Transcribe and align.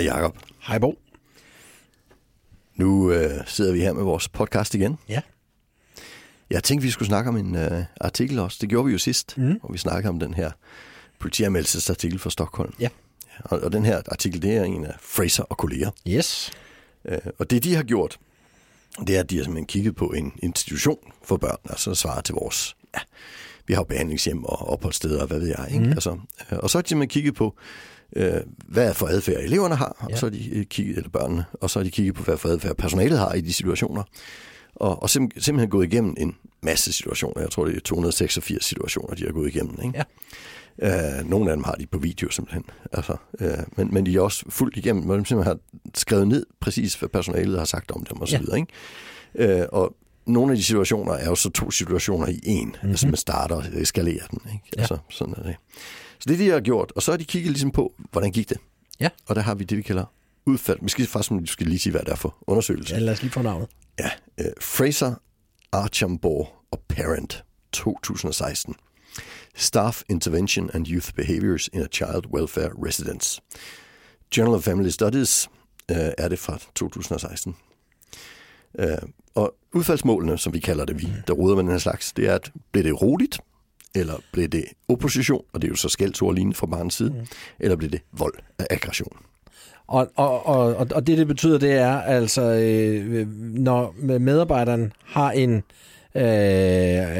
Hej 0.00 0.06
Jacob. 0.06 0.38
Hej 0.60 0.78
Bo. 0.78 0.98
Nu 2.74 3.12
øh, 3.12 3.30
sidder 3.46 3.72
vi 3.72 3.80
her 3.80 3.92
med 3.92 4.02
vores 4.02 4.28
podcast 4.28 4.74
igen. 4.74 4.98
Ja. 5.08 5.20
Jeg 6.50 6.64
tænkte, 6.64 6.84
vi 6.84 6.90
skulle 6.90 7.06
snakke 7.06 7.28
om 7.28 7.36
en 7.36 7.56
øh, 7.56 7.84
artikel 8.00 8.38
også. 8.38 8.58
Det 8.60 8.68
gjorde 8.68 8.86
vi 8.86 8.92
jo 8.92 8.98
sidst, 8.98 9.38
mm. 9.38 9.58
hvor 9.60 9.72
vi 9.72 9.78
snakkede 9.78 10.08
om 10.08 10.20
den 10.20 10.34
her 10.34 10.50
politianmeldelsesartikel 11.18 12.18
fra 12.18 12.30
Stockholm. 12.30 12.74
Ja. 12.80 12.88
Og, 13.44 13.60
og 13.60 13.72
den 13.72 13.84
her 13.84 14.02
artikel, 14.06 14.42
det 14.42 14.56
er 14.56 14.64
en 14.64 14.84
af 14.84 14.94
Fraser 15.00 15.42
og 15.42 15.56
kolleger. 15.56 15.90
Yes. 16.08 16.50
Øh, 17.04 17.18
og 17.38 17.50
det, 17.50 17.64
de 17.64 17.74
har 17.74 17.82
gjort, 17.82 18.18
det 19.06 19.16
er, 19.16 19.20
at 19.20 19.30
de 19.30 19.36
har 19.36 19.44
simpelthen 19.44 19.66
kigget 19.66 19.96
på 19.96 20.06
en 20.06 20.32
institution 20.42 21.12
for 21.24 21.36
børn, 21.36 21.58
altså 21.64 21.94
svarer 21.94 22.20
til 22.20 22.34
vores... 22.34 22.76
Ja, 22.94 23.00
vi 23.66 23.74
har 23.74 23.80
jo 23.80 23.84
behandlingshjem 23.84 24.44
og 24.44 24.68
opholdssteder 24.68 25.20
og 25.20 25.26
hvad 25.26 25.38
ved 25.38 25.48
jeg. 25.48 25.68
Ikke? 25.72 25.84
Mm. 25.84 25.90
Altså, 25.90 26.10
øh, 26.52 26.58
og 26.58 26.70
så 26.70 26.78
har 26.78 26.82
de 26.82 26.88
simpelthen 26.88 27.08
kigget 27.08 27.34
på, 27.34 27.56
øh, 28.16 28.32
hvad 28.68 28.88
er 28.88 28.92
for 28.92 29.06
adfærd 29.06 29.40
eleverne 29.40 29.74
har, 29.74 30.06
ja. 30.08 30.12
og 30.12 30.18
så 30.18 30.26
har 30.26 30.30
de 30.30 30.50
øh, 30.58 30.64
kigget, 30.64 30.96
eller 30.96 31.10
børnene, 31.10 31.44
og 31.52 31.70
så 31.70 31.78
har 31.78 31.84
de 31.84 31.90
kigget 31.90 32.14
på, 32.14 32.22
hvad 32.22 32.36
for 32.36 32.48
adfærd 32.48 32.76
personalet 32.76 33.18
har 33.18 33.32
i 33.32 33.40
de 33.40 33.52
situationer. 33.52 34.02
Og, 34.74 35.02
og 35.02 35.10
sim- 35.10 35.40
simpelthen 35.40 35.70
gået 35.70 35.86
igennem 35.86 36.14
en 36.18 36.36
masse 36.62 36.92
situationer. 36.92 37.42
Jeg 37.42 37.50
tror, 37.50 37.64
det 37.64 37.76
er 37.76 37.80
286 37.80 38.64
situationer, 38.64 39.14
de 39.14 39.24
har 39.24 39.32
gået 39.32 39.48
igennem. 39.48 39.78
Ikke? 39.84 39.98
Ja. 39.98 40.04
Øh, 41.18 41.30
nogle 41.30 41.50
af 41.50 41.56
dem 41.56 41.64
har 41.64 41.72
de 41.72 41.86
på 41.86 41.98
video 41.98 42.30
simpelthen. 42.30 42.64
Altså, 42.92 43.16
øh, 43.40 43.58
men, 43.76 43.94
men 43.94 44.06
de 44.06 44.16
er 44.16 44.20
også 44.20 44.44
fuldt 44.48 44.76
igennem, 44.76 45.04
hvor 45.04 45.16
de 45.16 45.26
simpelthen 45.26 45.56
har 45.56 45.78
skrevet 45.94 46.28
ned 46.28 46.46
præcis, 46.60 46.94
hvad 46.94 47.08
personalet 47.08 47.58
har 47.58 47.64
sagt 47.64 47.90
om 47.90 48.04
dem 48.04 48.22
osv. 48.22 48.32
Ja. 48.32 48.40
Ja. 48.48 48.56
Ikke? 48.56 49.60
Øh, 49.60 49.66
og 49.72 49.94
nogle 50.26 50.52
af 50.52 50.56
de 50.56 50.64
situationer 50.64 51.12
er 51.12 51.28
jo 51.28 51.34
så 51.34 51.50
to 51.50 51.70
situationer 51.70 52.26
i 52.26 52.40
en, 52.44 52.66
mm-hmm. 52.68 52.90
altså 52.90 53.06
man 53.06 53.16
starter 53.16 53.56
og 53.56 53.64
eskalerer 53.74 54.26
den. 54.26 54.40
Ikke? 54.52 54.64
Ja. 54.76 54.80
Altså, 54.80 54.98
sådan 55.08 55.34
er 55.38 55.42
det. 55.42 55.56
Så 56.20 56.24
det 56.28 56.34
er 56.34 56.38
det, 56.38 56.46
de 56.46 56.50
har 56.50 56.60
gjort. 56.60 56.92
Og 56.96 57.02
så 57.02 57.12
har 57.12 57.16
de 57.16 57.24
kigget 57.24 57.52
ligesom 57.52 57.70
på, 57.70 57.94
hvordan 58.12 58.32
gik 58.32 58.48
det? 58.48 58.58
Ja. 59.00 59.08
Og 59.26 59.34
der 59.34 59.42
har 59.42 59.54
vi 59.54 59.64
det, 59.64 59.78
vi 59.78 59.82
kalder 59.82 60.04
udfald. 60.46 60.78
Vi 60.82 60.88
skal 60.88 61.06
faktisk 61.06 61.32
vi 61.40 61.46
skal 61.46 61.66
lige 61.66 61.78
sige, 61.78 61.90
hvad 61.90 62.00
det 62.00 62.08
er 62.08 62.16
for 62.16 62.36
undersøgelse. 62.46 62.94
Ja, 62.94 63.00
lad 63.00 63.12
os 63.12 63.22
lige 63.22 63.32
få 63.32 63.42
navnet. 63.42 63.68
Ja, 63.98 64.10
uh, 64.40 64.46
Fraser, 64.60 65.14
Archambault 65.72 66.48
og 66.70 66.82
Parent 66.88 67.44
2016. 67.72 68.74
Staff 69.54 70.02
Intervention 70.08 70.70
and 70.74 70.86
Youth 70.88 71.12
Behaviors 71.14 71.68
in 71.72 71.80
a 71.80 71.86
Child 71.92 72.26
Welfare 72.34 72.70
Residence. 72.86 73.40
Journal 74.36 74.54
of 74.54 74.62
Family 74.62 74.88
Studies 74.88 75.48
uh, 75.92 75.96
er 75.96 76.28
det 76.28 76.38
fra 76.38 76.58
2016. 76.74 77.56
Uh, 78.78 78.84
og 79.34 79.54
udfaldsmålene, 79.72 80.38
som 80.38 80.52
vi 80.52 80.60
kalder 80.60 80.84
det, 80.84 81.02
vi 81.02 81.08
der 81.26 81.32
ruder 81.32 81.56
med 81.56 81.62
den 81.62 81.70
her 81.70 81.78
slags, 81.78 82.12
det 82.12 82.28
er, 82.28 82.34
at 82.34 82.52
bliver 82.72 82.82
det 82.82 83.02
roligt, 83.02 83.40
eller 83.94 84.14
bliver 84.32 84.48
det 84.48 84.64
opposition, 84.88 85.44
og 85.52 85.62
det 85.62 85.68
er 85.68 85.70
jo 85.70 85.76
så 85.76 85.88
skældsord 85.88 86.34
lignende 86.34 86.56
fra 86.56 86.66
barnets 86.66 86.96
side, 86.96 87.10
mm. 87.10 87.26
eller 87.60 87.76
bliver 87.76 87.90
det 87.90 88.00
vold 88.12 88.34
af 88.58 88.66
aggression. 88.70 89.16
Og, 89.86 90.10
og, 90.16 90.46
og, 90.46 90.86
og 90.94 91.06
det, 91.06 91.18
det 91.18 91.26
betyder, 91.26 91.58
det 91.58 91.72
er 91.72 92.00
altså, 92.00 92.42
øh, 92.42 93.28
når 93.54 93.94
medarbejderen 94.18 94.92
har 95.04 95.30
en 95.30 95.54
øh, 96.14 96.22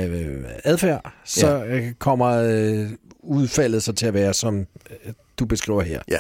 øh, 0.05 0.45
adfærd, 0.65 1.13
så 1.25 1.57
ja. 1.57 1.93
kommer 1.99 2.29
øh, 2.29 2.91
udfaldet 3.19 3.83
så 3.83 3.93
til 3.93 4.07
at 4.07 4.15
være, 4.15 4.35
som 4.35 4.59
øh, 4.59 5.13
du 5.39 5.45
beskriver 5.45 5.83
her. 5.83 6.03
Ja. 6.09 6.19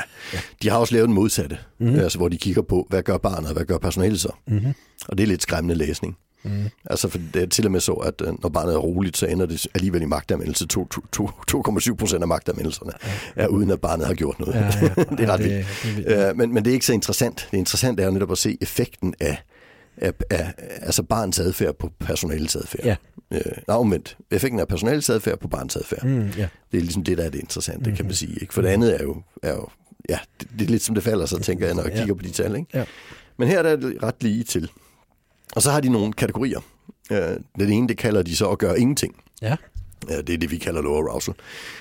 de 0.62 0.70
har 0.70 0.78
også 0.78 0.94
lavet 0.94 1.06
den 1.06 1.14
modsatte, 1.14 1.58
mm-hmm. 1.78 1.98
altså, 1.98 2.18
hvor 2.18 2.28
de 2.28 2.38
kigger 2.38 2.62
på, 2.62 2.86
hvad 2.88 3.02
gør 3.02 3.18
barnet, 3.18 3.48
og 3.48 3.54
hvad 3.54 3.64
gør 3.64 3.78
personalet 3.78 4.20
så? 4.20 4.32
Mm-hmm. 4.46 4.74
Og 5.08 5.18
det 5.18 5.22
er 5.22 5.28
lidt 5.28 5.42
skræmmende 5.42 5.74
læsning. 5.74 6.16
Mm. 6.42 6.64
Altså, 6.84 7.08
for 7.08 7.18
det 7.34 7.42
er 7.42 7.46
til 7.46 7.66
og 7.66 7.72
med 7.72 7.80
så, 7.80 7.92
at 7.92 8.14
øh, 8.20 8.32
når 8.42 8.48
barnet 8.48 8.74
er 8.74 8.78
roligt, 8.78 9.16
så 9.16 9.26
ender 9.26 9.46
det 9.46 9.66
alligevel 9.74 10.02
i 10.02 10.04
magtanvendelse. 10.04 10.66
2,7 10.74 11.94
procent 11.94 12.22
af 12.22 12.28
magtanvendelserne 12.28 12.92
er 13.36 13.46
uden, 13.46 13.70
at 13.70 13.80
barnet 13.80 14.06
har 14.06 14.14
gjort 14.14 14.40
noget. 14.40 14.54
Ja, 14.54 14.60
ja. 14.60 14.88
det 15.16 15.20
er 15.20 15.30
ret 15.32 15.38
det, 15.38 15.48
vildt. 15.86 16.08
det, 16.08 16.18
det, 16.18 16.36
men, 16.36 16.54
men 16.54 16.64
det 16.64 16.70
er 16.70 16.74
ikke 16.74 16.86
så 16.86 16.92
interessant. 16.92 17.48
Det 17.50 17.56
interessante 17.58 18.02
er 18.02 18.06
jo 18.06 18.12
netop 18.12 18.32
at 18.32 18.38
se 18.38 18.58
effekten 18.60 19.14
af, 19.20 19.42
af, 19.96 20.12
af 20.30 20.52
altså 20.82 21.02
barnets 21.02 21.38
adfærd 21.38 21.74
på 21.78 21.90
personalets 22.00 22.56
adfærd. 22.56 22.84
Ja. 22.84 22.96
Øh, 23.32 23.40
nej, 23.68 23.76
omvendt. 23.76 24.16
Effekten 24.30 24.60
af 24.60 24.68
personalets 24.68 25.10
adfærd 25.10 25.38
på 25.38 25.48
barnets 25.48 25.76
adfærd. 25.76 26.04
Mm, 26.04 26.28
ja. 26.36 26.48
Det 26.72 26.78
er 26.78 26.82
ligesom 26.82 27.04
det, 27.04 27.18
der 27.18 27.24
er 27.24 27.30
det 27.30 27.38
interessante, 27.40 27.78
mm-hmm. 27.80 27.96
kan 27.96 28.04
man 28.04 28.14
sige. 28.14 28.38
Ikke? 28.40 28.54
For 28.54 28.62
det 28.62 28.68
andet 28.68 29.00
er 29.00 29.02
jo, 29.02 29.22
er 29.42 29.52
jo 29.52 29.68
ja, 30.08 30.18
det, 30.40 30.48
det 30.58 30.64
er 30.66 30.70
lidt 30.70 30.82
som 30.82 30.94
det 30.94 31.04
falder, 31.04 31.26
så 31.26 31.38
tænker 31.38 31.66
jeg, 31.66 31.74
når 31.74 31.82
jeg 31.82 31.92
Ja. 31.92 31.98
kigger 31.98 32.14
på 32.14 32.22
de 32.22 32.30
tal. 32.30 32.56
Ikke? 32.56 32.66
Ja. 32.74 32.84
Men 33.38 33.48
her 33.48 33.62
er 33.62 33.76
det 33.76 34.02
ret 34.02 34.14
lige 34.22 34.44
til. 34.44 34.70
Og 35.56 35.62
så 35.62 35.70
har 35.70 35.80
de 35.80 35.88
nogle 35.88 36.12
kategorier. 36.12 36.60
Øh, 37.12 37.18
Den 37.58 37.72
ene, 37.72 37.88
det 37.88 37.98
kalder 37.98 38.22
de 38.22 38.36
så 38.36 38.48
at 38.50 38.58
gøre 38.58 38.80
ingenting. 38.80 39.16
Ja. 39.42 39.56
Det 40.08 40.30
er 40.30 40.38
det, 40.38 40.50
vi 40.50 40.56
kalder 40.58 40.82
low 40.82 40.94
arousal. 41.08 41.34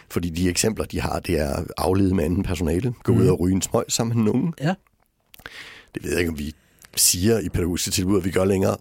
Fordi 0.09 0.30
de 0.30 0.50
eksempler, 0.50 0.85
de 0.85 1.02
har, 1.02 1.19
det 1.19 1.40
er 1.40 1.63
aflede 1.78 2.16
med 2.16 2.24
anden 2.24 2.44
personale, 2.44 2.94
gå 3.03 3.12
ud 3.12 3.28
og 3.28 3.40
ryge 3.40 3.56
en 3.56 3.62
smøg 3.62 3.84
sammen 3.88 4.18
med 4.24 4.34
nogen. 4.34 4.53
ja. 4.62 4.74
Det 5.96 6.03
ved 6.03 6.12
jeg 6.12 6.19
ikke, 6.19 6.31
om 6.31 6.40
vi 6.40 6.56
siger 6.99 7.39
i 7.39 7.49
pædagogiske 7.49 7.91
tilbud, 7.91 8.17
at 8.17 8.25
vi 8.25 8.31
gør 8.31 8.45
længere. 8.45 8.77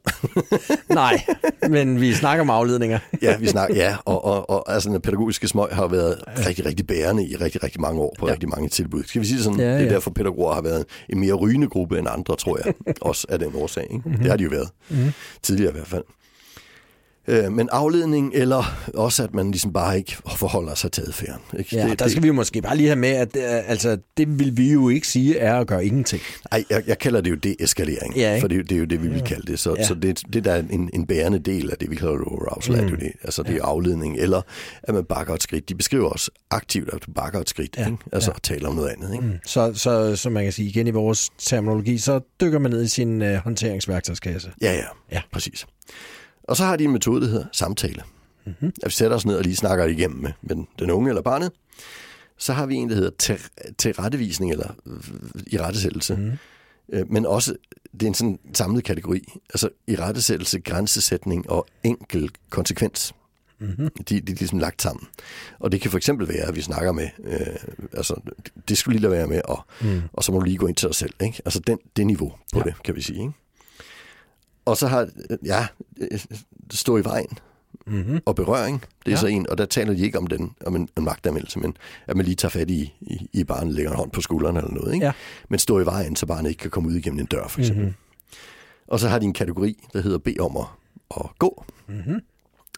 Nej, 0.90 1.24
men 1.68 2.00
vi 2.00 2.14
snakker 2.14 2.42
om 2.42 2.50
afledninger. 2.50 2.98
ja, 3.22 3.36
vi 3.36 3.46
snakker, 3.46 3.76
ja, 3.76 3.96
og, 4.04 4.24
og, 4.24 4.50
og 4.50 4.72
altså, 4.72 4.88
den 4.90 5.00
pædagogiske 5.00 5.48
smøg 5.48 5.66
har 5.72 5.86
været 5.86 6.16
rigtig, 6.46 6.66
rigtig 6.66 6.86
bærende 6.86 7.26
i 7.28 7.36
rigtig, 7.36 7.62
rigtig 7.64 7.80
mange 7.80 8.00
år 8.00 8.14
på 8.18 8.26
Ja. 8.26 8.30
ja. 8.30 8.32
rigtig 8.32 8.48
mange 8.48 8.68
tilbud. 8.68 9.02
Skal 9.06 9.20
vi 9.20 9.26
sige 9.26 9.36
det 9.36 9.44
sådan? 9.44 9.60
Ja, 9.60 9.66
Det 9.72 9.74
er 9.80 9.84
ja. 9.84 9.88
derfor, 9.90 10.10
pædagoger 10.10 10.54
har 10.54 10.62
været 10.62 10.84
en 11.08 11.20
mere 11.20 11.32
rygende 11.32 11.68
gruppe 11.68 11.98
end 11.98 12.08
andre, 12.10 12.36
tror 12.36 12.58
jeg. 12.64 12.74
Også 13.00 13.26
af 13.28 13.38
den 13.38 13.50
årsag. 13.54 13.82
Ikke? 13.82 13.94
Mhm. 13.94 14.04
Mm-hmm. 14.08 14.22
Det 14.22 14.30
har 14.30 14.36
de 14.36 14.44
jo 14.44 14.50
været. 14.50 14.68
Mm-hmm. 14.88 15.12
Tidligere 15.42 15.70
i 15.70 15.74
hvert 15.74 15.86
fald. 15.88 16.04
Øh, 17.30 17.52
men 17.52 17.68
afledning, 17.72 18.30
eller 18.34 18.88
også 18.94 19.24
at 19.24 19.34
man 19.34 19.50
ligesom 19.50 19.72
bare 19.72 19.98
ikke 19.98 20.16
forholder 20.36 20.74
sig 20.74 20.92
til 20.92 21.02
adfærden. 21.06 21.42
Ikke? 21.58 21.76
Ja, 21.76 21.88
det, 21.88 21.98
der 21.98 22.08
skal 22.08 22.22
vi 22.22 22.26
jo 22.26 22.32
måske 22.32 22.62
bare 22.62 22.76
lige 22.76 22.86
have 22.88 22.98
med, 22.98 23.08
at 23.08 23.36
øh, 23.36 23.70
altså, 23.70 23.98
det 24.16 24.38
vil 24.38 24.56
vi 24.56 24.72
jo 24.72 24.88
ikke 24.88 25.08
sige 25.08 25.38
er 25.38 25.54
at 25.60 25.66
gøre 25.66 25.86
ingenting. 25.86 26.22
Ej, 26.52 26.64
jeg, 26.70 26.82
jeg 26.86 26.98
kalder 26.98 27.20
det 27.20 27.30
jo 27.30 27.34
deeskalering, 27.36 28.16
Ja, 28.16 28.34
ikke? 28.34 28.40
for 28.42 28.48
det, 28.48 28.54
er 28.54 28.58
jo- 28.58 28.62
det 28.64 28.72
er 28.74 28.78
jo 28.78 28.84
det, 28.84 29.02
vi 29.02 29.08
vil 29.08 29.22
kalde 29.22 29.46
det. 29.52 29.58
Så, 29.58 29.74
Ja. 29.78 29.84
så 29.86 29.94
det, 29.94 30.22
det 30.32 30.44
der 30.44 30.52
er 30.52 30.62
en, 30.70 30.90
en 30.94 31.06
bærende 31.06 31.38
del 31.38 31.70
af 31.70 31.76
det, 31.78 31.90
vi 31.90 31.96
kalder 31.96 32.12
arousal, 32.14 32.72
mm. 32.74 32.78
er 32.80 32.84
det 32.84 32.90
jo 32.90 32.96
det. 32.96 33.12
Altså 33.22 33.42
det 33.42 33.56
er 33.56 33.64
afledning, 33.64 34.16
eller 34.18 34.42
at 34.82 34.94
man 34.94 35.04
bakker 35.04 35.34
et 35.34 35.42
skridt. 35.42 35.68
De 35.68 35.74
beskriver 35.74 36.08
også 36.08 36.30
aktivt, 36.50 36.88
at 36.94 36.98
du 37.06 37.12
bakker 37.12 37.40
et 37.40 37.48
skridt, 37.48 37.76
Ja, 37.78 37.86
ikke? 37.86 37.98
altså 38.12 38.30
ja. 38.34 38.54
taler 38.54 38.68
om 38.68 38.74
noget 38.74 38.88
andet. 38.88 39.12
Ikke? 39.12 39.24
Mm. 39.24 39.32
Så, 39.46 39.72
så, 39.74 40.16
så 40.16 40.30
man 40.30 40.44
kan 40.44 40.52
sige 40.52 40.68
igen 40.68 40.86
i 40.86 40.90
vores 40.90 41.30
terminologi, 41.38 41.98
så 41.98 42.20
dykker 42.40 42.58
man 42.58 42.70
ned 42.70 42.84
i 42.84 42.88
sin 42.88 43.22
øh, 43.22 43.34
håndteringsværktøjskasse. 43.36 44.50
Ja, 44.62 44.72
ja, 44.72 44.76
Ja. 44.78 44.82
ja, 45.12 45.20
præcis. 45.32 45.66
Og 46.48 46.56
så 46.56 46.64
har 46.64 46.76
de 46.76 46.84
en 46.84 46.92
metode, 46.92 47.20
der 47.20 47.26
hedder 47.26 47.46
samtale. 47.52 48.02
Mm-hmm. 48.46 48.72
At 48.82 48.86
vi 48.86 48.90
sætter 48.90 49.16
os 49.16 49.26
ned 49.26 49.36
og 49.36 49.42
lige 49.42 49.56
snakker 49.56 49.86
det 49.86 49.92
igennem 49.92 50.20
med, 50.20 50.32
med 50.42 50.56
den, 50.78 50.90
unge 50.90 51.08
eller 51.08 51.22
barnet. 51.22 51.52
Så 52.38 52.52
har 52.52 52.66
vi 52.66 52.74
en, 52.74 52.88
der 52.88 52.94
hedder 52.94 53.10
til, 53.18 53.38
tilrettevisning 53.78 54.52
eller 54.52 54.74
øh, 54.86 54.94
i 55.46 55.58
rettesættelse. 55.58 56.16
Mm. 56.16 56.32
Men 57.08 57.26
også, 57.26 57.54
det 57.92 58.02
er 58.02 58.06
en 58.06 58.14
sådan 58.14 58.38
samlet 58.54 58.84
kategori. 58.84 59.32
Altså 59.50 59.68
i 59.86 59.96
rettesættelse, 59.96 60.60
grænsesætning 60.60 61.50
og 61.50 61.66
enkel 61.82 62.30
konsekvens. 62.50 63.14
Mm-hmm. 63.58 63.88
De, 64.08 64.20
de 64.20 64.32
er 64.32 64.36
ligesom 64.36 64.58
lagt 64.58 64.82
sammen. 64.82 65.06
Og 65.58 65.72
det 65.72 65.80
kan 65.80 65.90
for 65.90 65.98
eksempel 65.98 66.28
være, 66.28 66.44
at 66.48 66.56
vi 66.56 66.60
snakker 66.60 66.92
med, 66.92 67.08
øh, 67.24 67.56
altså 67.92 68.20
det 68.68 68.78
skulle 68.78 68.94
lige 68.94 69.02
lade 69.02 69.12
være 69.12 69.26
med, 69.26 69.40
og, 69.44 69.60
mm. 69.80 70.02
og 70.12 70.24
så 70.24 70.32
må 70.32 70.38
du 70.38 70.44
lige 70.44 70.56
gå 70.56 70.66
ind 70.66 70.76
til 70.76 70.86
dig 70.88 70.94
selv. 70.94 71.14
Ikke? 71.20 71.42
Altså 71.44 71.60
den, 71.60 71.78
det 71.96 72.06
niveau 72.06 72.32
på 72.52 72.58
ja. 72.58 72.64
det, 72.64 72.82
kan 72.84 72.96
vi 72.96 73.02
sige. 73.02 73.20
Ikke? 73.20 73.32
Og 74.70 74.76
så 74.76 74.86
har, 74.86 75.08
ja, 75.44 75.66
stå 76.72 76.96
i 76.96 77.04
vejen 77.04 77.38
Mm-hmm. 77.86 78.20
og 78.26 78.34
berøring, 78.36 78.80
det 78.80 78.88
er 79.06 79.10
Ja. 79.10 79.20
så 79.20 79.26
en, 79.26 79.50
og 79.50 79.58
der 79.58 79.66
taler 79.66 79.92
de 79.94 80.00
ikke 80.00 80.18
om, 80.18 80.26
den, 80.26 80.52
om 80.66 80.76
en, 80.76 80.88
en 80.98 81.04
magtanvendelse, 81.04 81.58
men 81.58 81.76
at 82.06 82.16
man 82.16 82.24
lige 82.24 82.34
tager 82.34 82.50
fat 82.50 82.70
i, 82.70 82.94
i, 83.00 83.28
i 83.32 83.44
barnet, 83.44 83.74
lægger 83.74 83.90
en 83.90 83.96
hånd 83.96 84.10
på 84.10 84.20
skulderen 84.20 84.56
eller 84.56 84.70
noget. 84.70 84.94
Ikke? 84.94 85.06
Ja. 85.06 85.12
Men 85.48 85.58
stå 85.58 85.80
i 85.80 85.84
vejen, 85.86 86.16
så 86.16 86.26
barnet 86.26 86.48
ikke 86.50 86.60
kan 86.60 86.70
komme 86.70 86.88
ud 86.88 86.94
igennem 86.94 87.20
en 87.20 87.26
dør, 87.26 87.48
for 87.48 87.60
eksempel. 87.60 87.84
Mhm. 87.84 87.94
Mm-hmm. 87.94 88.86
Og 88.88 89.00
så 89.00 89.08
har 89.08 89.18
de 89.18 89.24
en 89.26 89.32
kategori, 89.32 89.84
der 89.92 90.00
hedder 90.00 90.18
bed 90.18 90.40
om 90.40 90.56
at, 90.56 90.66
at 91.16 91.26
gå. 91.38 91.64
Mm-hmm. 91.88 92.20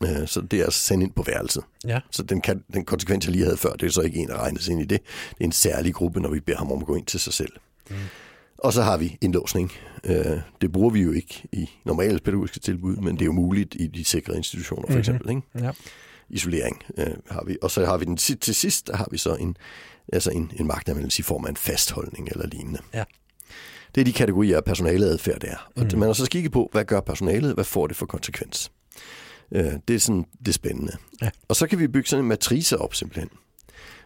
Øh, 0.04 0.28
Så 0.28 0.40
det 0.40 0.60
er 0.60 0.66
at 0.66 0.72
sende 0.72 1.04
ind 1.04 1.12
på 1.12 1.22
værelset. 1.22 1.64
Ja. 1.86 2.00
Så 2.10 2.22
den, 2.22 2.40
kan, 2.40 2.64
den 2.74 2.84
konsekvens, 2.84 3.24
jeg 3.24 3.32
lige 3.32 3.44
havde 3.44 3.56
før, 3.56 3.72
det 3.72 3.86
er 3.86 3.90
så 3.90 4.00
ikke 4.00 4.18
en, 4.18 4.28
der 4.28 4.36
regnes 4.42 4.68
ind 4.68 4.80
i 4.80 4.84
det. 4.84 5.00
Det 5.30 5.40
er 5.40 5.44
en 5.44 5.52
særlig 5.52 5.94
gruppe, 5.94 6.20
når 6.20 6.28
vi 6.30 6.40
beder 6.40 6.58
ham 6.58 6.72
om 6.72 6.80
at 6.80 6.86
gå 6.86 6.94
ind 6.94 7.06
til 7.06 7.20
sig 7.20 7.32
selv. 7.32 7.52
Mm. 7.90 7.96
Og 8.60 8.72
så 8.72 8.82
har 8.82 8.96
vi 8.96 9.18
indlåsning. 9.20 9.72
Øh, 10.04 10.38
Det 10.60 10.72
bruger 10.72 10.90
vi 10.90 11.00
jo 11.02 11.12
ikke 11.12 11.42
i 11.52 11.70
normale 11.84 12.18
pædagogiske 12.18 12.60
tilbud, 12.60 12.96
men 12.96 13.14
det 13.14 13.20
er 13.22 13.26
jo 13.26 13.32
muligt 13.32 13.74
i 13.78 13.86
de 13.86 14.04
sikrede 14.04 14.36
institutioner, 14.38 14.82
for 14.86 14.92
Mhm. 14.92 14.98
eksempel. 14.98 15.30
Ikke? 15.30 15.42
Ja. 15.58 15.70
Isolering 16.30 16.82
øh, 16.98 17.06
har 17.30 17.44
vi. 17.46 17.56
Og 17.62 17.70
så 17.70 17.86
har 17.86 17.96
vi 17.98 18.04
den 18.04 18.16
til 18.16 18.54
sidst, 18.54 18.86
der 18.86 18.96
har 18.96 19.08
vi 19.10 19.18
så 19.18 19.34
en, 19.34 19.56
altså 20.12 20.30
en, 20.30 20.52
en 20.56 20.66
magtanvendelse 20.66 21.20
i 21.20 21.22
form 21.22 21.44
af 21.44 21.48
en 21.50 21.56
fastholdning 21.56 22.28
eller 22.28 22.46
lignende. 22.46 22.78
Ja. 22.94 23.04
Det 23.94 24.00
er 24.00 24.04
de 24.04 24.12
kategorier 24.12 24.56
af 24.56 24.64
personaleadfærd, 24.64 25.40
der 25.40 25.48
er. 25.48 25.70
Og 25.76 25.82
mm. 25.92 25.98
man 25.98 26.06
har 26.08 26.12
så 26.12 26.30
kigget 26.30 26.52
på, 26.52 26.68
hvad 26.72 26.84
gør 26.84 27.00
personalet, 27.00 27.54
hvad 27.54 27.64
får 27.64 27.86
det 27.86 27.96
for 27.96 28.06
konsekvens. 28.06 28.72
Øh, 29.52 29.72
det 29.88 29.94
er 29.96 30.00
sådan, 30.00 30.24
det 30.38 30.48
er 30.48 30.52
spændende. 30.52 30.92
Ja. 31.22 31.30
Og 31.48 31.56
så 31.56 31.66
kan 31.66 31.78
vi 31.78 31.88
bygge 31.88 32.08
sådan 32.08 32.24
en 32.24 32.28
matrice 32.28 32.78
op 32.78 32.94
simpelthen. 32.94 33.30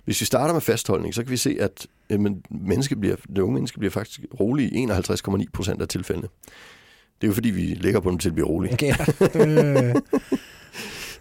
Hvis 0.04 0.20
vi 0.20 0.26
starter 0.26 0.54
med 0.54 0.60
fastholdning, 0.60 1.14
så 1.14 1.22
kan 1.22 1.30
vi 1.30 1.36
se, 1.36 1.56
at 1.60 1.86
jamen, 2.10 2.42
menneske 2.50 2.96
bliver, 2.96 3.16
det 3.28 3.38
unge 3.38 3.54
menneske 3.54 3.78
bliver 3.78 3.90
faktisk 3.90 4.20
rolig 4.40 4.72
i 4.72 4.86
51,9 4.86 5.44
procent 5.52 5.82
af 5.82 5.88
tilfældene. 5.88 6.28
Det 7.20 7.26
er 7.26 7.28
jo 7.28 7.34
fordi, 7.34 7.50
vi 7.50 7.74
lægger 7.80 8.00
på 8.00 8.10
dem 8.10 8.18
til 8.18 8.28
at 8.28 8.34
blive 8.34 8.48
rolige. 8.48 8.72
Okay. 8.72 8.94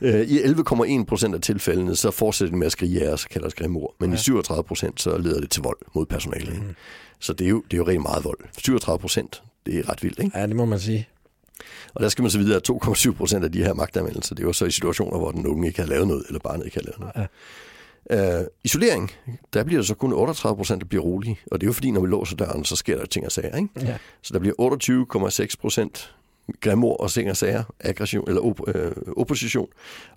Øh, 0.02 0.22
I 0.22 0.40
11,1 0.40 1.04
procent 1.04 1.36
af 1.36 1.42
tilfældene, 1.42 1.96
så 1.96 2.12
fortsætter 2.12 2.52
det 2.52 2.60
med 2.60 2.66
at 2.66 2.72
skrige 2.72 3.08
af 3.08 3.14
os 3.14 3.24
og 3.24 3.30
kalder 3.30 3.48
os 3.48 3.54
grimme 3.54 3.80
ord. 3.80 3.96
Men 4.00 4.10
ja. 4.10 4.16
i 4.16 4.20
37 4.20 4.64
procent, 4.64 5.02
så 5.02 5.18
leder 5.18 5.40
det 5.40 5.50
til 5.50 5.64
vold 5.64 5.78
mod 5.94 6.06
personalet. 6.06 6.54
Mm. 6.54 6.76
Så 7.20 7.34
det 7.34 7.46
er, 7.46 7.50
jo, 7.50 7.64
det 7.72 7.74
er 7.74 7.78
jo 7.78 7.88
rigtig 7.88 8.02
meget 8.02 8.24
vold. 8.24 8.38
37 8.58 9.00
procent, 9.00 9.44
det 9.66 9.80
er 9.80 9.90
ret 9.90 10.04
vildt, 10.04 10.20
ikke? 10.20 10.40
Ja, 10.40 10.48
det 10.48 10.56
må 10.56 10.66
man 10.66 10.80
sige. 10.80 11.08
Og 11.94 12.04
der 12.04 12.10
skal 12.10 12.22
man 12.22 12.32
så 12.32 12.38
videre, 12.38 12.56
at 12.56 12.70
2,7 12.70 13.12
procent 13.12 13.44
af 13.46 13.52
de 13.52 13.64
her 13.64 13.74
magtanvendelser, 13.74 14.36
det 14.36 14.44
er 14.44 14.48
jo 14.48 14.54
så 14.54 14.66
i 14.66 14.72
situationer, 14.72 15.18
hvor 15.18 15.32
den 15.32 15.48
unge 15.48 15.68
ikke 15.68 15.80
har 15.80 15.88
lavet 15.88 16.08
noget, 16.08 16.24
eller 16.28 16.40
barnet 16.40 16.66
ikke 16.66 16.78
har 16.78 16.84
lavet 16.84 17.00
noget. 17.00 17.14
Ja. 17.16 17.26
Uh, 18.14 18.20
isolering, 18.64 19.12
der 19.54 19.64
bliver 19.64 19.80
det 19.82 19.88
så 19.88 19.96
kun 19.96 20.14
38 20.14 20.56
procent, 20.58 20.82
der 20.82 20.88
bliver 20.88 21.04
rolige. 21.04 21.40
Og 21.52 21.62
det 21.62 21.66
er 21.66 21.70
jo 21.70 21.74
fordi, 21.74 21.92
når 21.92 22.02
vi 22.02 22.08
låser 22.08 22.36
døren, 22.36 22.66
så 22.66 22.76
sker 22.76 22.98
der 22.98 23.06
ting 23.06 23.26
og 23.26 23.32
sager, 23.32 23.56
ikke? 23.58 23.70
Ja. 23.82 23.98
Så 24.22 24.34
der 24.34 24.40
bliver 24.40 25.30
28,6 25.50 25.56
procent 25.62 26.14
grimord 26.62 27.00
og 27.00 27.12
ting 27.12 27.30
og 27.30 27.38
sager, 27.38 27.64
aggression 27.80 28.24
eller 28.28 28.42
op, 28.42 28.60
øh, 28.76 28.92
opposition, 29.18 29.68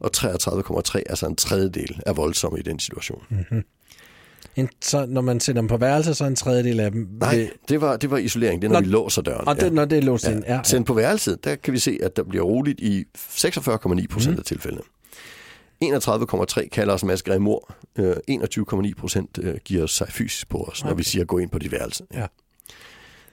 og 0.01 0.11
33,3, 0.17 1.03
altså 1.07 1.27
en 1.27 1.37
tredjedel, 1.37 2.01
er 2.07 2.13
voldsomme 2.13 2.59
i 2.59 2.63
den 2.63 2.79
situation. 2.79 3.23
Mm-hmm. 3.31 3.65
En, 4.57 4.69
så 4.83 5.07
når 5.07 5.21
man 5.21 5.41
sætter 5.41 5.63
dem 5.63 5.69
på 5.69 5.77
værelse, 5.77 6.15
så 6.15 6.25
er 6.25 6.29
en 6.29 6.37
tredjedel 6.37 6.81
af 6.81 6.91
dem... 6.93 7.09
Nej, 7.21 7.37
vil- 7.37 7.51
det 7.69 7.81
var, 7.81 7.97
det 7.97 8.11
var 8.11 8.17
isolering, 8.17 8.63
det 8.63 8.69
er, 8.69 8.73
når, 8.73 8.81
Nå, 8.81 8.85
vi 8.87 8.91
låser 8.93 9.23
døren. 9.23 9.49
Og 9.49 9.61
det, 9.61 9.73
når 9.73 9.85
det 9.85 9.99
er 9.99 10.03
låst 10.03 10.29
ind, 10.29 10.45
ja. 10.47 10.61
Sendt 10.65 10.87
på 10.87 10.95
værelset, 10.95 11.45
der 11.45 11.55
kan 11.55 11.73
vi 11.73 11.79
se, 11.79 11.99
at 12.03 12.17
der 12.17 12.23
bliver 12.23 12.45
roligt 12.45 12.81
i 12.81 13.05
46,9 13.19 14.07
procent 14.11 14.31
Mhm. 14.33 14.39
af 14.39 14.45
tilfældene. 14.45 14.83
31,3 15.85 16.69
kalder 16.69 16.95
os 16.95 17.03
ord. 17.47 17.77
Øh, 17.97 18.17
21,9 18.31 18.95
procent 18.95 19.39
øh, 19.43 19.55
giver 19.65 19.87
sig 19.87 20.09
fysisk 20.11 20.49
på 20.49 20.59
os, 20.65 20.85
når 20.85 20.91
Okay. 20.91 20.99
vi 20.99 21.05
siger, 21.05 21.25
gå 21.25 21.39
ind 21.39 21.51
på 21.51 21.59
dit 21.59 21.73
værelse. 21.73 22.05
Ja. 22.15 22.27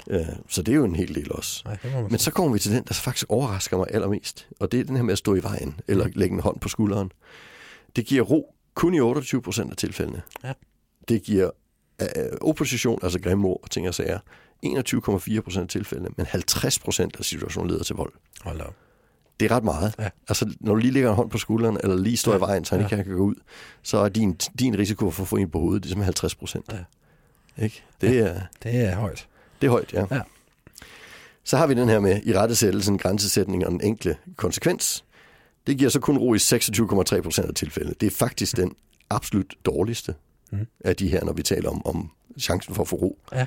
Øh, 0.09 0.25
så 0.49 0.61
det 0.61 0.71
er 0.71 0.75
jo 0.75 0.83
en 0.83 0.95
hel 0.95 1.15
del 1.15 1.31
også. 1.31 1.63
Man 1.65 1.77
Men 2.09 2.19
så 2.19 2.31
kommer 2.31 2.53
vi 2.53 2.59
til 2.59 2.71
den, 2.71 2.83
der 2.83 2.93
faktisk 2.93 3.25
overrasker 3.29 3.77
mig 3.77 3.87
allermest. 3.89 4.47
Og 4.59 4.71
det 4.71 4.79
er 4.79 4.83
den 4.83 4.95
her 4.95 5.03
med 5.03 5.11
at 5.11 5.17
stå 5.17 5.35
i 5.35 5.43
vejen, 5.43 5.79
eller 5.87 6.07
lægge 6.15 6.33
en 6.33 6.39
hånd 6.39 6.59
på 6.59 6.69
skulderen. 6.69 7.11
Det 7.95 8.05
giver 8.05 8.23
ro 8.23 8.55
kun 8.73 8.93
i 8.93 8.99
28 8.99 9.41
procent 9.41 9.71
af 9.71 9.77
tilfældene. 9.77 10.21
Ja. 10.43 10.53
Det 11.07 11.23
giver 11.23 11.49
øh, 12.01 12.07
opposition, 12.41 12.99
altså 13.03 13.19
grimme 13.19 13.47
ord 13.47 13.59
og 13.63 13.71
ting 13.71 13.87
og 13.87 13.93
sager, 13.93 14.19
21,4 14.65 15.41
procent 15.41 15.63
af 15.63 15.67
tilfældene, 15.69 16.09
men 16.17 16.25
50 16.25 16.79
procent 16.79 17.15
af 17.19 17.25
situationen 17.25 17.71
leder 17.71 17.83
til 17.83 17.95
vold. 17.95 18.13
Hold 18.41 18.61
op. 18.61 18.75
Det 19.43 19.51
er 19.51 19.55
ret 19.55 19.63
meget. 19.63 19.95
Ja. 19.99 20.09
Altså, 20.29 20.53
når 20.59 20.73
du 20.73 20.79
lige 20.79 20.91
lægger 20.91 21.09
en 21.09 21.15
hånd 21.15 21.29
på 21.29 21.37
skulderen, 21.37 21.77
eller 21.83 21.95
lige 21.97 22.17
står 22.17 22.31
Ja. 22.31 22.37
i 22.37 22.41
vejen, 22.41 22.65
så 22.65 22.75
han 22.75 22.85
ikke 22.85 23.03
kan 23.03 23.13
gå 23.15 23.21
ud, 23.23 23.35
så 23.83 23.97
er 23.97 24.09
din, 24.09 24.33
din 24.59 24.77
risiko 24.77 25.11
for 25.11 25.23
at 25.23 25.27
få 25.27 25.35
en 25.35 25.49
på 25.49 25.59
hovedet, 25.59 25.83
det 25.83 25.89
er 25.89 25.91
simpelthen 25.91 26.05
50 26.05 26.35
procent. 26.35 26.65
Ja. 27.57 27.63
Ikke? 27.63 27.83
Det, 28.01 28.19
er, 28.19 28.41
Det 28.63 28.75
er 28.75 28.95
højt. 28.95 29.27
det 29.61 29.67
er 29.67 29.71
højt, 29.71 29.93
ja. 29.93 30.05
Ja. 30.11 30.21
Så 31.43 31.57
har 31.57 31.67
vi 31.67 31.73
den 31.73 31.89
her 31.89 31.99
med 31.99 32.21
i 32.23 32.37
rettesættelsen, 32.37 32.97
grænsesætning 32.97 33.65
og 33.65 33.71
den 33.71 33.81
enkle 33.83 34.15
konsekvens. 34.35 35.03
Det 35.67 35.77
giver 35.77 35.89
så 35.89 35.99
kun 35.99 36.17
ro 36.17 36.33
i 36.33 36.37
26,3 36.37 37.21
procent 37.21 37.47
af 37.47 37.55
tilfælde. 37.55 37.93
Det 38.01 38.07
er 38.07 38.11
faktisk 38.11 38.57
den 38.57 38.75
absolut 39.09 39.53
dårligste 39.65 40.15
Mhm. 40.51 40.67
af 40.85 40.95
de 40.95 41.07
her, 41.07 41.23
når 41.23 41.33
vi 41.33 41.43
taler 41.43 41.69
om, 41.69 41.85
om 41.85 42.11
chancen 42.39 42.75
for 42.75 42.81
at 42.81 42.87
få 42.87 42.95
ro. 42.95 43.19
Ja. 43.33 43.45